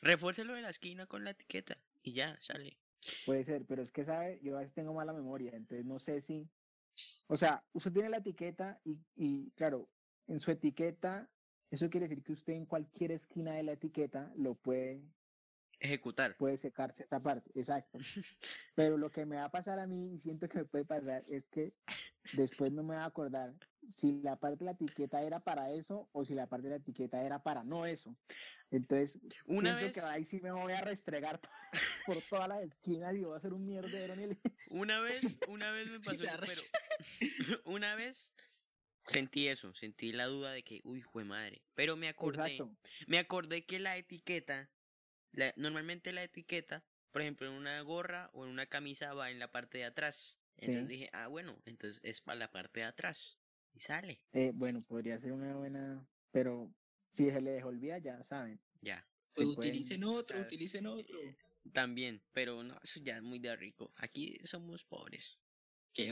[0.00, 2.78] Refuércelo de la esquina con la etiqueta y ya, sale.
[3.24, 4.40] Puede ser, pero es que, ¿sabe?
[4.42, 6.48] Yo a veces tengo mala memoria, entonces no sé si...
[7.26, 9.90] O sea, usted tiene la etiqueta y, y, claro,
[10.26, 11.30] en su etiqueta,
[11.70, 15.02] eso quiere decir que usted en cualquier esquina de la etiqueta lo puede,
[15.78, 16.36] Ejecutar.
[16.36, 17.98] puede secarse esa parte, exacto.
[18.74, 21.24] Pero lo que me va a pasar a mí, y siento que me puede pasar,
[21.28, 21.74] es que
[22.32, 23.54] después no me va a acordar
[23.88, 26.76] si la parte de la etiqueta era para eso o si la parte de la
[26.76, 28.16] etiqueta era para no eso.
[28.70, 31.40] Entonces, Una siento vez, que ahí sí me voy a restregar
[32.06, 34.38] por todas las esquinas y voy a hacer un mierdero el...
[34.70, 36.62] una vez, una vez me pasó, pero
[37.64, 38.32] una vez
[39.06, 41.62] sentí eso, sentí la duda de que, uy, jue madre.
[41.74, 42.76] Pero me acordé, Exacto.
[43.06, 44.70] me acordé que la etiqueta,
[45.32, 49.38] la- normalmente la etiqueta, por ejemplo, en una gorra o en una camisa va en
[49.38, 50.38] la parte de atrás.
[50.58, 50.88] Entonces Sí.
[50.88, 53.38] dije, ah, bueno, entonces es para la parte de atrás.
[53.74, 54.22] Y sale.
[54.32, 56.72] Eh, bueno, podría ser una buena, pero
[57.10, 58.60] si se les olvida, ya saben.
[58.80, 59.06] Ya.
[59.28, 61.18] se Pues pueden- utilicen otro, utilicen otro.
[61.72, 63.92] También, pero no, eso ya es muy de rico.
[63.96, 65.36] Aquí somos pobres.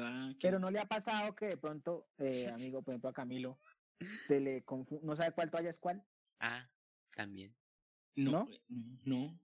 [0.00, 0.34] Va.
[0.40, 3.58] Pero no le ha pasado que de pronto, eh, amigo, por ejemplo, a Camilo,
[4.08, 6.04] se le confunde, no sabe cuál toalla es cuál.
[6.40, 6.68] Ah,
[7.14, 7.54] también.
[8.16, 8.46] no, ¿no?
[8.46, 9.40] pues, no, no,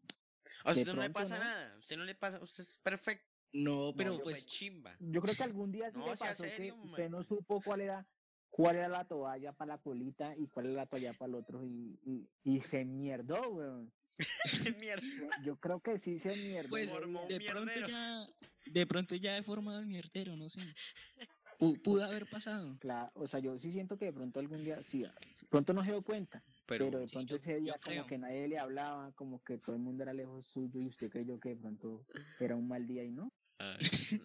[0.65, 1.45] A usted no le pasa ¿no?
[1.45, 1.79] nada.
[1.79, 2.41] Usted no le pasa.
[2.43, 3.27] Usted es perfecto.
[3.53, 4.97] no, pero yo pues Pues chimba.
[5.01, 7.83] Yo creo que algún día sí No, le pasó serio, que usted no supo cuál
[7.83, 8.07] era
[8.51, 11.65] cuál era la toalla para la colita y cuál era la toalla para el otro
[11.65, 13.93] y, y, y se mierdó, weón.
[14.81, 15.03] Mierda.
[15.19, 16.71] Yo, yo creo que sí se mierdó.
[16.71, 16.91] pues
[17.29, 17.89] de pronto mierdero.
[17.89, 18.27] ya
[18.67, 20.61] de pronto ya he formado el mierdero, no sé.
[21.59, 22.77] Pu- pudo haber pasado.
[22.81, 25.11] Claro, o sea, yo sí siento que de pronto algún día, sí, de
[25.51, 28.07] pronto no se dio cuenta, Pero, pero, de sí, pronto yo- ese día como creo.
[28.07, 31.39] que nadie le hablaba, como que todo el mundo era lejos suyo y usted creyó
[31.39, 32.07] que de pronto
[32.39, 33.31] era un mal día y no,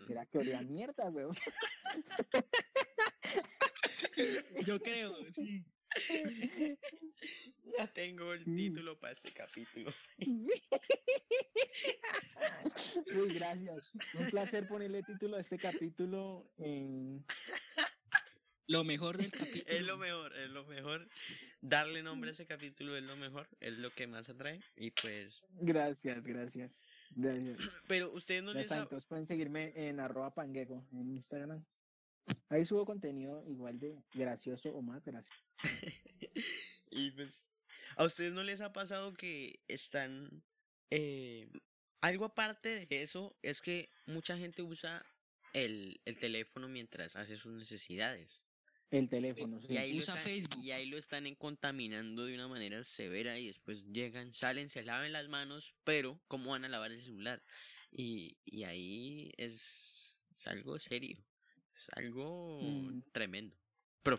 [0.07, 1.35] era que olía a mierda, weón.
[4.65, 5.65] Yo creo, sí.
[7.77, 8.55] Ya tengo el Sí.
[8.55, 9.93] título para este capítulo.
[13.15, 13.91] Uy, gracias.
[14.13, 17.25] Un placer ponerle título a este capítulo en...
[18.67, 19.63] Lo mejor del capítulo.
[19.67, 21.07] Es lo mejor, es lo mejor.
[21.61, 24.59] Darle nombre a ese capítulo es lo mejor, es lo que más atrae.
[24.75, 26.85] Y pues, Gracias, gracias.
[27.11, 27.57] Gracias.
[27.87, 31.63] pero ustedes no les entonces pueden seguirme en arroba en Instagram.
[32.49, 35.39] Ahí subo contenido igual de gracioso o más gracioso.
[36.91, 37.47] y pues,
[37.97, 40.43] ¿a ustedes no les ha pasado que están...
[40.89, 41.49] eh,
[42.01, 45.03] algo aparte de eso es que mucha gente usa
[45.53, 48.45] el, el teléfono mientras hace sus necesidades.
[48.91, 49.73] El teléfono, sí.
[49.73, 50.63] Y ahí, lo Usa están, Facebook.
[50.63, 55.13] y ahí lo están contaminando de una manera severa y después llegan, salen, se laven
[55.13, 57.41] las manos, pero ¿cómo van a lavar el celular?
[57.91, 61.17] Y, y ahí es, es algo serio,
[61.75, 63.01] es algo Mm.
[63.11, 63.55] tremendo.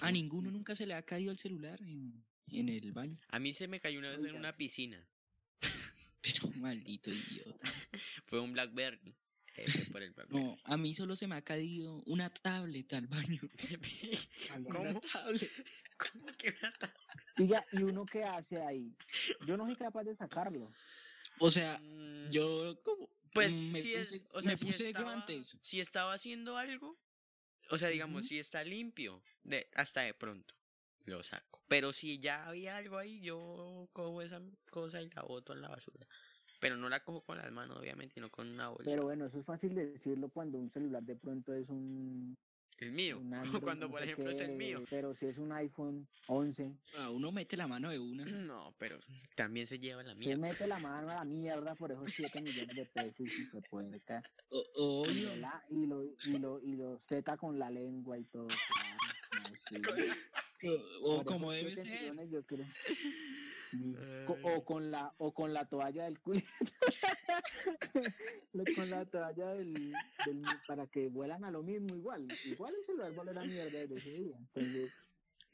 [0.00, 3.18] A ninguno nunca se le ha caído el celular en, en el baño.
[3.28, 5.06] A mí se me cayó una vez en una piscina,
[6.22, 7.60] Pero maldito idiota.
[8.26, 9.14] fue un Blackberry.
[9.90, 10.14] Por el.
[10.28, 13.40] No, a mí solo se me ha caído una tablet al baño.
[14.70, 14.90] ¿Cómo?
[14.90, 15.50] Una tablet.
[15.96, 16.94] ¿Cómo que una ta-
[17.38, 18.94] Y ya, ¿y uno qué hace ahí?
[19.46, 20.70] Yo no soy capaz de sacarlo.
[21.38, 24.88] O sea, Mm, yo como Pues me si es, puse- o sea, me si puse
[24.88, 25.58] estaba, guantes.
[25.62, 26.98] si estaba haciendo algo,
[27.70, 30.54] o sea, digamos, si está limpio, de, hasta de pronto
[31.04, 31.62] lo saco.
[31.68, 35.68] Pero si ya había algo ahí, yo cojo esa cosa y la boto en la
[35.68, 36.06] basura.
[36.60, 38.90] Pero no la cojo con las manos, obviamente, sino con una bolsa.
[38.90, 42.36] Pero bueno, eso es fácil de decirlo cuando un celular de pronto es un,
[42.84, 44.84] el mío, un Android, cuando no por ejemplo es el mío.
[44.90, 48.24] Pero si es un iPhone 11, a uno mete la mano de una.
[48.46, 48.98] No, pero
[49.34, 50.36] también se lleva la se mía.
[50.36, 54.00] mete la mano a la mierda por esos 7 millones de pesos y se puede
[54.00, 54.24] caer.
[54.50, 55.36] Y, obvio.
[55.36, 56.76] la- y, lo, y, lo, y
[57.08, 58.46] teta con la lengua y todo.
[58.48, 60.08] claro, no,
[60.60, 60.68] sí.
[61.02, 62.00] O, como debe 7 ser.
[62.00, 62.66] millones, yo creo.
[64.44, 66.40] O con la o con la toalla del culo.
[68.76, 69.92] con la toalla del,
[70.24, 72.26] del para que vuelan a lo mismo igual.
[72.44, 74.36] Igual el celular vale la mierda de ese día.
[74.38, 74.92] Entonces,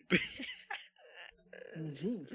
[1.94, 2.27] sí,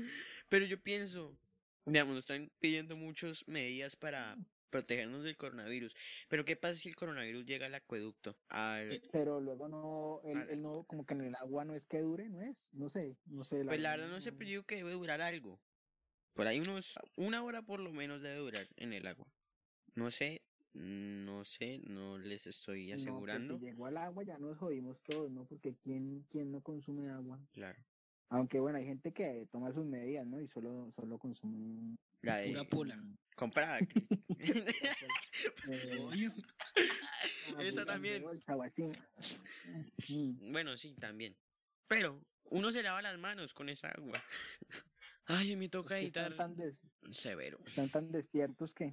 [0.49, 1.37] Pero yo pienso,
[1.85, 4.37] digamos, nos están pidiendo muchas medidas para
[4.69, 5.93] protegernos del coronavirus.
[6.30, 8.36] Pero ¿qué pasa si el coronavirus llega al acueducto?
[8.49, 12.01] Al, pero luego no, el, el no, como que en el agua no es que
[12.01, 12.73] dure, ¿no es?
[12.73, 13.63] No sé, no sé.
[13.65, 15.60] Pues la verdad no sé, pero yo que debe durar algo.
[16.34, 19.27] Por ahí unos, una hora por lo menos debe durar en el agua.
[19.95, 20.41] No sé,
[20.73, 23.58] no sé, no les estoy No, pues asegurando.
[23.58, 25.45] si llegó al agua ya nos jodimos todos, ¿no?
[25.47, 27.39] Porque ¿quién, quién no consume agua?
[27.51, 27.80] Claro.
[28.30, 30.39] Aunque bueno, hay gente que toma sus medidas, ¿no?
[30.39, 33.03] Y solo, solo consume La de Pura pola.
[33.36, 33.80] comprada.
[35.69, 36.34] eh, Obvio.
[37.60, 38.23] Esa también.
[40.10, 40.51] Mm.
[40.51, 41.36] bueno, sí, también.
[41.88, 44.21] Pero uno se lava las manos con esa agua.
[45.25, 47.60] Ay, me Es toca que están, editar tan des- severo.
[47.65, 48.91] están tan despiertos que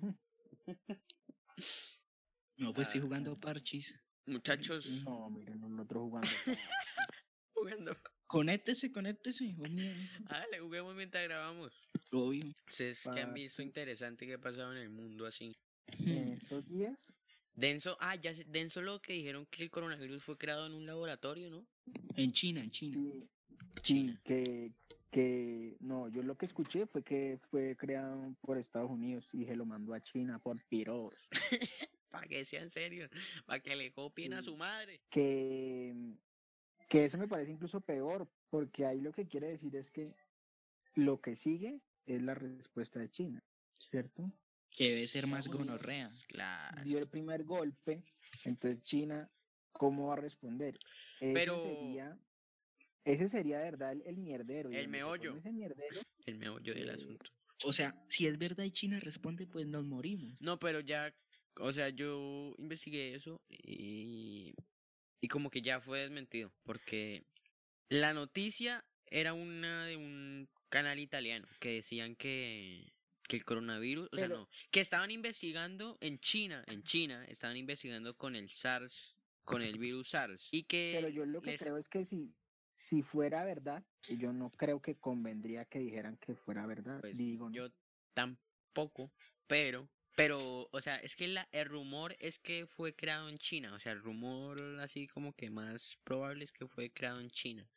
[2.57, 3.95] No, pues estoy Ah, jugando parchis.
[4.27, 6.29] Muchachos, no, miren, nosotros jugando.
[7.53, 7.93] jugando.
[8.27, 9.55] Conéctese, conéctese.
[10.29, 11.73] Ah, le juguemos mientras grabamos.
[12.11, 12.55] Obvio.
[12.69, 15.57] Ustedes que han visto interesante que ha pasado en el mundo así.
[15.99, 17.13] en estos días,
[17.55, 20.87] Denso, ah, ya sé, Denso lo que dijeron que el coronavirus fue creado en un
[20.87, 21.67] laboratorio, ¿no?
[22.17, 22.99] En China, en China.
[23.01, 23.29] sí,
[23.83, 24.73] sí, que,
[25.11, 29.55] que no, yo lo que escuché fue que fue creado por Estados Unidos y se
[29.55, 31.15] lo mandó a China por piros.
[32.11, 33.11] Para que sean serios,
[33.45, 35.01] para que le copien a su madre.
[35.11, 35.93] que,
[36.89, 40.15] que eso me parece incluso peor, porque ahí lo que quiere decir es que
[40.95, 43.43] lo que sigue es la respuesta de China,
[43.91, 44.31] ¿cierto?
[44.71, 46.11] Que debe ser más gonorrea.
[46.29, 46.83] Claro.
[46.85, 48.03] Dio el primer golpe,
[48.45, 49.31] entonces China,
[49.73, 50.79] ¿cómo va a responder?
[51.21, 52.19] Ese Pero- sería,
[53.05, 54.71] ese sería de verdad el, el mierdero.
[54.71, 55.37] El meollo.
[55.37, 57.31] Ese mierdero, El meollo del Eh, asunto.
[57.65, 60.41] O sea, si es verdad y China responde, pues nos morimos.
[60.43, 61.15] No, pero ya,
[61.61, 64.55] o sea, yo investigué eso y,
[65.25, 67.25] y como que ya fue desmentido, porque
[67.89, 72.93] la noticia era una de un canal italiano que decían que,
[73.27, 77.57] que el coronavirus, o sea, Pero- no, que estaban investigando en China, en China, estaban
[77.57, 81.61] investigando con el SARS, con el virus SARS, y que pero yo lo que les-
[81.63, 82.35] creo es que si,
[82.75, 87.17] si fuera verdad, y yo no creo que convendría que dijeran que fuera verdad, pues
[87.17, 87.71] digo, yo
[88.13, 89.11] tampoco,
[89.47, 93.75] pero Pero, o sea, es que la, el rumor es que fue creado en China.
[93.75, 97.69] O sea, el rumor así como que más probable es que fue creado en China.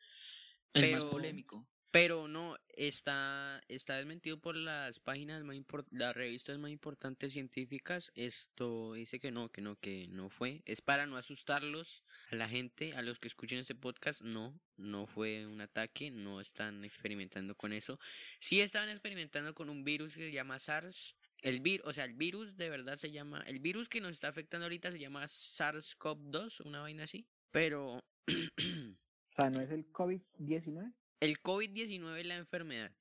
[0.74, 1.68] El más Pero- polémico.
[1.90, 5.58] Pero no, está, está desmentido por las páginas más
[5.92, 8.12] las revistas más importantes científicas.
[8.14, 10.62] Esto dice que no, que no, que no fue.
[10.66, 14.22] Es para no asustarlos a la gente, a los que escuchen este podcast.
[14.22, 18.00] No, no fue un ataque, no están experimentando con eso.
[18.42, 21.16] Sí estaban experimentando con un virus que se llama SARS.
[21.48, 24.28] El virus, o sea, el virus de verdad se llama, el virus que nos está
[24.28, 27.26] afectando ahorita se llama SARS-CoV-2, una vaina así.
[27.52, 30.94] Pero O sea, ¿no es el COVID-19?
[31.22, 32.92] el COVID-19 es la enfermedad.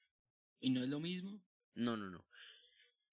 [0.60, 1.42] ¿Y no es lo mismo?
[1.74, 2.24] No, no, no.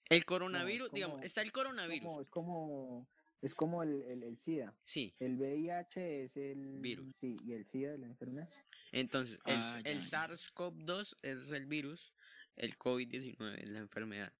[0.09, 2.03] El coronavirus, digamos, como- está el coronavirus.
[2.05, 3.09] Como- es como,
[3.41, 4.75] es como el, el, el SIDA.
[4.83, 7.15] Sí, El VIH es el Virus.
[7.15, 8.49] Sí, y el SIDA es la enfermedad.
[8.91, 10.27] entonces el, Ah, el ya, ya.
[10.27, 12.13] SARS-CoV-2 es el virus,
[12.55, 14.31] el COVID-19 es la enfermedad.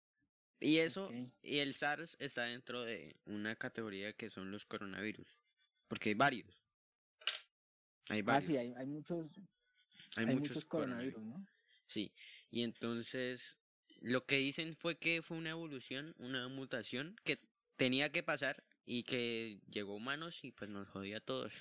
[0.60, 5.28] Y eso, y el SARS está dentro de una categoría que son los coronavirus.
[5.88, 6.58] Porque hay varios.
[8.10, 8.45] Hay Ah, varios.
[8.45, 9.26] sí, hay, hay muchos,
[10.16, 11.14] hay, hay muchos, muchos coronavirus.
[11.16, 11.47] coronavirus, ¿no?
[11.86, 12.14] Sí,
[12.49, 13.58] y entonces
[13.99, 17.39] lo que dicen fue que fue una evolución, una mutación que
[17.76, 21.54] tenía que pasar y que llegó a humanos y pues nos jodía a todos.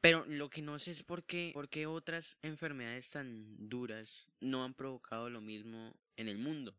[0.00, 4.64] Pero lo que no sé es por qué, por qué otras enfermedades tan duras no
[4.64, 6.76] han provocado lo mismo en el mundo.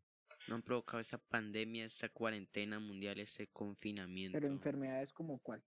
[0.48, 4.36] No han provocado esta pandemia, esta cuarentena mundial, este confinamiento.
[4.36, 5.62] Pero enfermedades como cuál.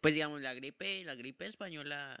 [0.00, 2.18] Pues digamos, la gripe, la gripe española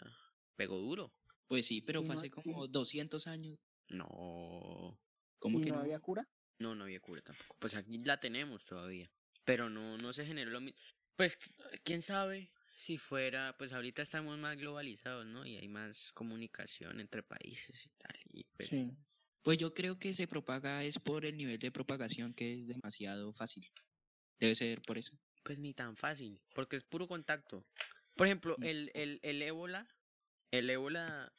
[0.56, 1.12] pegó duro.
[1.46, 3.58] Pues sí, pero fue no- hace y- como 200 años.
[3.88, 4.98] No,
[5.38, 5.80] ¿Cómo ¿Y que no, no?
[5.82, 6.26] había cura?
[6.58, 7.54] No, no había cura tampoco.
[7.60, 9.10] Pues aquí la tenemos todavía.
[9.44, 10.80] Pero no, no se generó lo mismo.
[11.14, 11.38] Pues,
[11.84, 15.46] quién sabe si fuera, pues ahorita estamos más globalizados, ¿no?
[15.46, 18.16] Y hay más comunicación entre países y tal.
[18.32, 18.96] Y pues, Sí.
[19.46, 23.32] Pues yo creo que se propaga es por el nivel de propagación que es demasiado
[23.32, 23.64] fácil.
[24.40, 25.16] Debe ser por eso.
[25.44, 27.64] pues ni tan fácil, porque es puro contacto.
[28.16, 28.64] Por ejemplo, Mm.
[28.64, 29.86] el, el, el ébola,
[30.50, 31.32] el ébola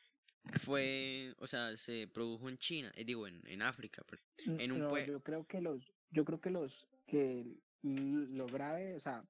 [0.62, 4.04] fue, o sea, se produjo en China, eh, digo, en, en África.
[4.08, 4.22] pues.
[4.46, 7.44] N- en un no, pue- yo creo que los, yo creo que los que
[7.84, 9.26] lo grave, o sea,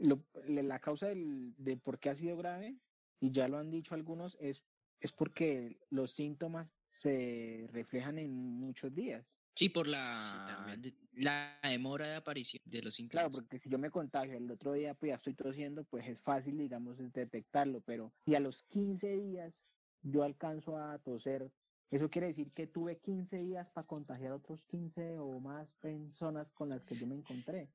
[0.00, 2.74] lo- la causa del, de por qué ha sido grave,
[3.20, 4.64] y ya lo han dicho algunos, es,
[4.98, 9.26] es porque los síntomas se reflejan en muchos días.
[9.54, 10.76] Sí, por la,
[11.14, 13.24] la demora de aparición de los síntomas.
[13.24, 16.20] Claro, porque si yo me contagio el otro día, pues ya estoy tosiendo, pues es
[16.20, 19.66] fácil, digamos, detectarlo, pero si a los 15 días
[20.02, 21.50] yo alcanzo a toser,
[21.90, 26.52] eso quiere decir que tuve 15 días para contagiar a otros 15 o más personas
[26.52, 27.68] con las que yo me encontré.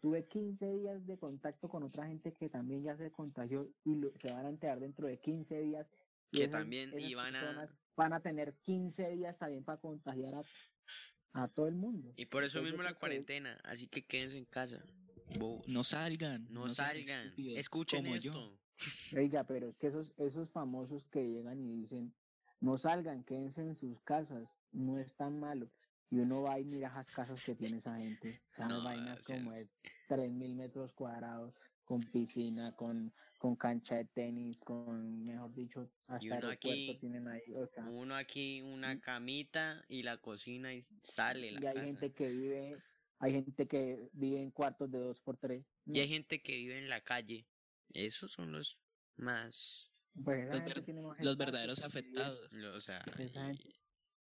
[0.00, 4.12] Tuve 15 días de contacto con otra gente que también ya se contagió y lo-
[4.20, 5.90] se van a enterar dentro de 15 días.
[6.30, 10.42] Que esas- también esas iban a- van a tener 15 días también para contagiar a,
[11.32, 12.12] a todo el mundo.
[12.16, 14.84] Y por eso Entonces, mismo la es- cuarentena, así que quédense en casa.
[15.66, 16.46] No salgan.
[16.50, 18.30] No salgan, escuchen como yo.
[18.30, 18.60] esto.
[19.18, 22.14] Oiga, pero es que esos, esos famosos que llegan y dicen,
[22.60, 25.68] no salgan, quédense en sus casas, no es tan malo.
[26.10, 29.22] Y uno va y mira esas casas que tiene esa gente, esas No, vainas o
[29.24, 29.68] sea, como de
[30.08, 31.54] 3.000 metros cuadrados,
[31.88, 37.26] con piscina, con, con cancha de tenis, con, mejor dicho, hasta uno aeropuerto aquí- tienen
[37.28, 37.40] ahí.
[37.54, 41.74] O sea, Uno aquí, una y- camita y la cocina y sale la y hay
[41.74, 41.86] casa.
[41.86, 42.76] gente que vive,
[43.20, 45.64] hay gente que vive en cuartos de dos por tres.
[45.86, 47.46] Y hay gente que vive en la calle.
[47.94, 48.78] Esos son los
[49.16, 49.86] más,
[50.22, 52.52] Pues esa Los gente ver- tiene más Los verdaderos afectados.
[52.52, 53.74] o sea, Esa y- gente-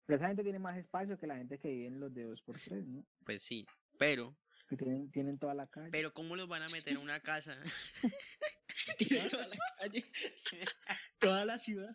[0.04, 2.40] Pero esa gente tiene más espacio que la gente que vive en los de dos
[2.42, 3.04] por tres, ¿no?
[3.24, 3.66] pues sí,
[3.98, 4.36] pero,
[4.68, 5.90] Que tienen, tienen toda la calle.
[5.92, 7.56] pero ¿cómo los van a meter en una casa?
[8.98, 10.04] Tienen toda la calle,
[11.18, 11.94] toda la ciudad.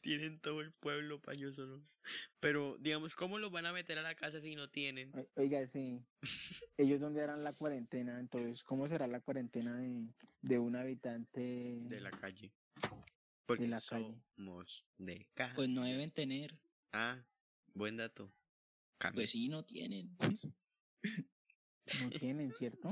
[0.00, 1.82] tienen todo el pueblo para yo solo.
[2.40, 5.10] Pero, digamos, ¿cómo los van a meter a la casa si no tienen?
[5.34, 6.04] Oiga, sí.
[6.76, 10.06] Ellos dónde harán la cuarentena, entonces, ¿cómo será la cuarentena de,
[10.42, 12.52] de un habitante De la calle.
[13.46, 14.14] Porque la calle.
[14.36, 15.54] somos de calle.
[15.54, 16.54] Pues no deben tener.
[16.92, 17.22] Ah,
[17.74, 18.32] buen dato.
[18.98, 19.18] Cambio.
[19.22, 20.16] Pues sí, no tienen.
[22.00, 22.88] No tienen, ¿cierto?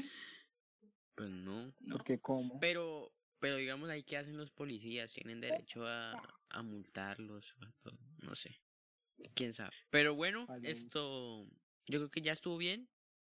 [1.15, 1.67] Pues no.
[1.81, 1.97] No.
[1.97, 2.59] Porque cómo.
[2.61, 6.13] Pero, pero digamos ahí qué hacen los policías, tienen derecho a,
[6.49, 8.61] a multarlos o a todo, no sé.
[9.35, 9.73] Quién sabe.
[9.91, 11.47] Pero bueno, esto
[11.87, 12.89] yo creo que ya estuvo bien,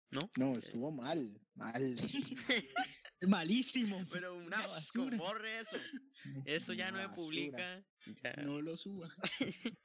[0.09, 0.19] ¿no?
[0.37, 1.95] No, estuvo mal, mal.
[3.27, 4.05] Malísimo.
[4.11, 5.17] Pero Una una basura.
[5.17, 5.77] borre eso.
[6.45, 7.15] Eso ya no Una basura.
[7.15, 7.83] publica.
[8.23, 8.33] Ya.
[8.43, 9.09] No lo suba.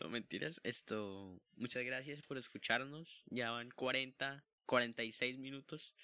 [0.00, 0.60] No mentiras.
[0.62, 3.22] Esto, muchas gracias por escucharnos.
[3.26, 5.94] Ya van 40, 46 minutos.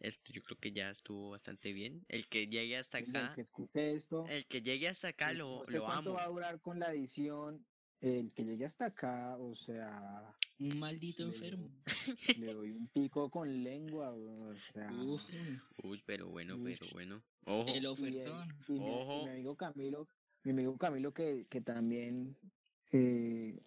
[0.00, 2.04] Esto yo creo que ya estuvo bastante bien.
[2.08, 5.30] El que llegue hasta Oiga, El acá, que escuche esto, el que llegue hasta acá
[5.30, 6.18] eh, lo, no sé lo cuánto amo.
[6.18, 7.66] va a durar con la edición.
[8.00, 11.70] El que llegue hasta acá, o sea, Un maldito Le enfermo.
[12.38, 14.90] Le doy un pico con lengua, o sea.
[14.92, 15.22] Uf,
[15.82, 16.76] Uy, pero bueno, Uy.
[16.78, 17.22] pero bueno.
[17.46, 17.68] Ojo.
[17.74, 18.48] el ofertón.
[18.68, 19.24] y mi, y Ojo.
[19.24, 20.06] mi amigo Camilo,
[20.44, 22.36] mi amigo Camilo que, que también
[22.92, 23.58] eh,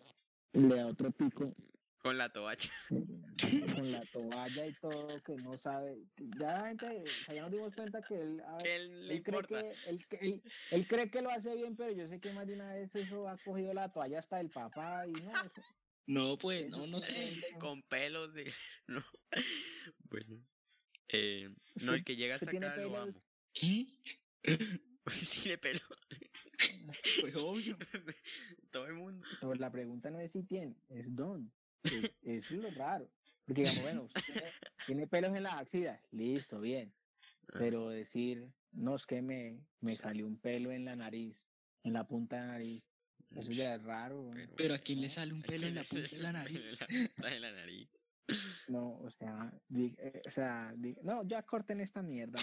[0.54, 1.56] le da otro pico
[1.98, 2.70] Con la toalla.
[3.76, 5.98] con la toalla y todo, que no sabe.
[6.40, 9.08] Ya la gente, o sea, ya nos dimos cuenta que él, a ver, Que él
[9.08, 9.62] le él cree importa.
[9.62, 12.46] que, él, que- él, él cree que lo hace bien, pero yo sé que más
[12.46, 15.62] de una vez eso ha cogido la toalla hasta el papá y no, eso-
[16.06, 17.42] No, pues, no, no sé.
[17.60, 18.52] Con pelos de.
[18.88, 19.04] No.
[20.10, 20.46] Bueno.
[21.10, 21.50] Eh,
[21.84, 23.12] no, el que llega hasta acá lo amo.
[23.54, 23.88] ¿Qué?
[25.44, 25.80] Tiene pelo.
[27.22, 27.78] Pues obvio.
[28.72, 29.26] Todo el mundo.
[29.40, 31.52] Pero la pregunta no es si tiene, es don.
[31.84, 33.10] Es- eso es lo raro.
[33.46, 34.52] Porque digamos, bueno, usted tiene,
[34.86, 36.94] tiene pelos en la axila, listo, bien.
[37.50, 37.56] Ah.
[37.60, 41.46] Pero decir, no, es que me, me salió un pelo en la nariz,
[41.84, 42.90] en la punta de la nariz,
[43.36, 44.30] eso ya es raro.
[44.34, 45.14] Pero- Pero a quién le ¿no?
[45.14, 46.60] sale un ¿A pelo en la punta de la nariz.
[46.60, 46.88] de la?
[48.70, 52.40] No, o sea, di- eh, o sea, di- no, ya corten esta mierda.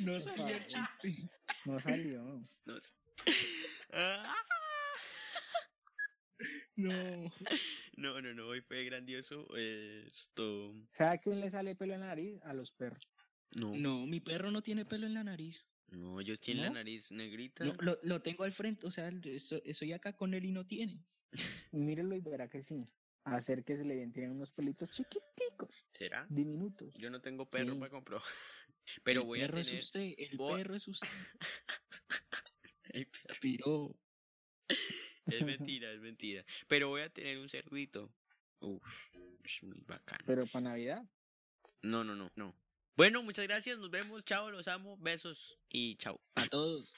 [0.00, 1.30] No el chiste.
[1.64, 2.48] No salió.
[2.66, 2.92] No sé.
[3.92, 4.34] Ah,
[6.76, 7.32] No.
[7.96, 9.46] No, no, no, hoy fue grandioso.
[9.56, 10.74] Esto.
[10.92, 12.40] ¿Sabe a quién le sale pelo en la nariz?
[12.42, 13.02] A los perros.
[13.50, 15.64] No, no, No, mi perro no tiene pelo en la nariz.
[16.22, 16.74] Yo tiene la ¿No?
[16.74, 17.64] nariz negrita.
[17.64, 20.66] No, lo, lo tengo al frente, o sea, eso- estoy acá con él y no
[20.66, 21.02] tiene.
[21.72, 22.86] Mírelo y verá que sí.
[23.24, 26.26] Acérquese, le ven, tienen unos pelitos chiquiticos, ¿Será?
[26.30, 26.94] diminutos.
[26.94, 27.78] Yo no tengo perro Sí.
[27.78, 28.26] para comprobar.
[29.04, 29.78] Pero el voy a perro tener.
[29.78, 31.08] es usted, el voy- perro es usted.
[32.90, 33.94] El perro.
[35.26, 36.42] Es mentira, es mentira.
[36.68, 38.10] Pero voy a tener un cerdito.
[38.60, 38.82] Uf,
[39.44, 40.24] es muy bacano.
[40.26, 41.04] Pero para Navidad.
[41.82, 42.54] No, no, no, no.
[42.98, 46.20] Bueno, muchas gracias, nos vemos, chao, los amo, besos y chao.
[46.34, 46.92] a todos.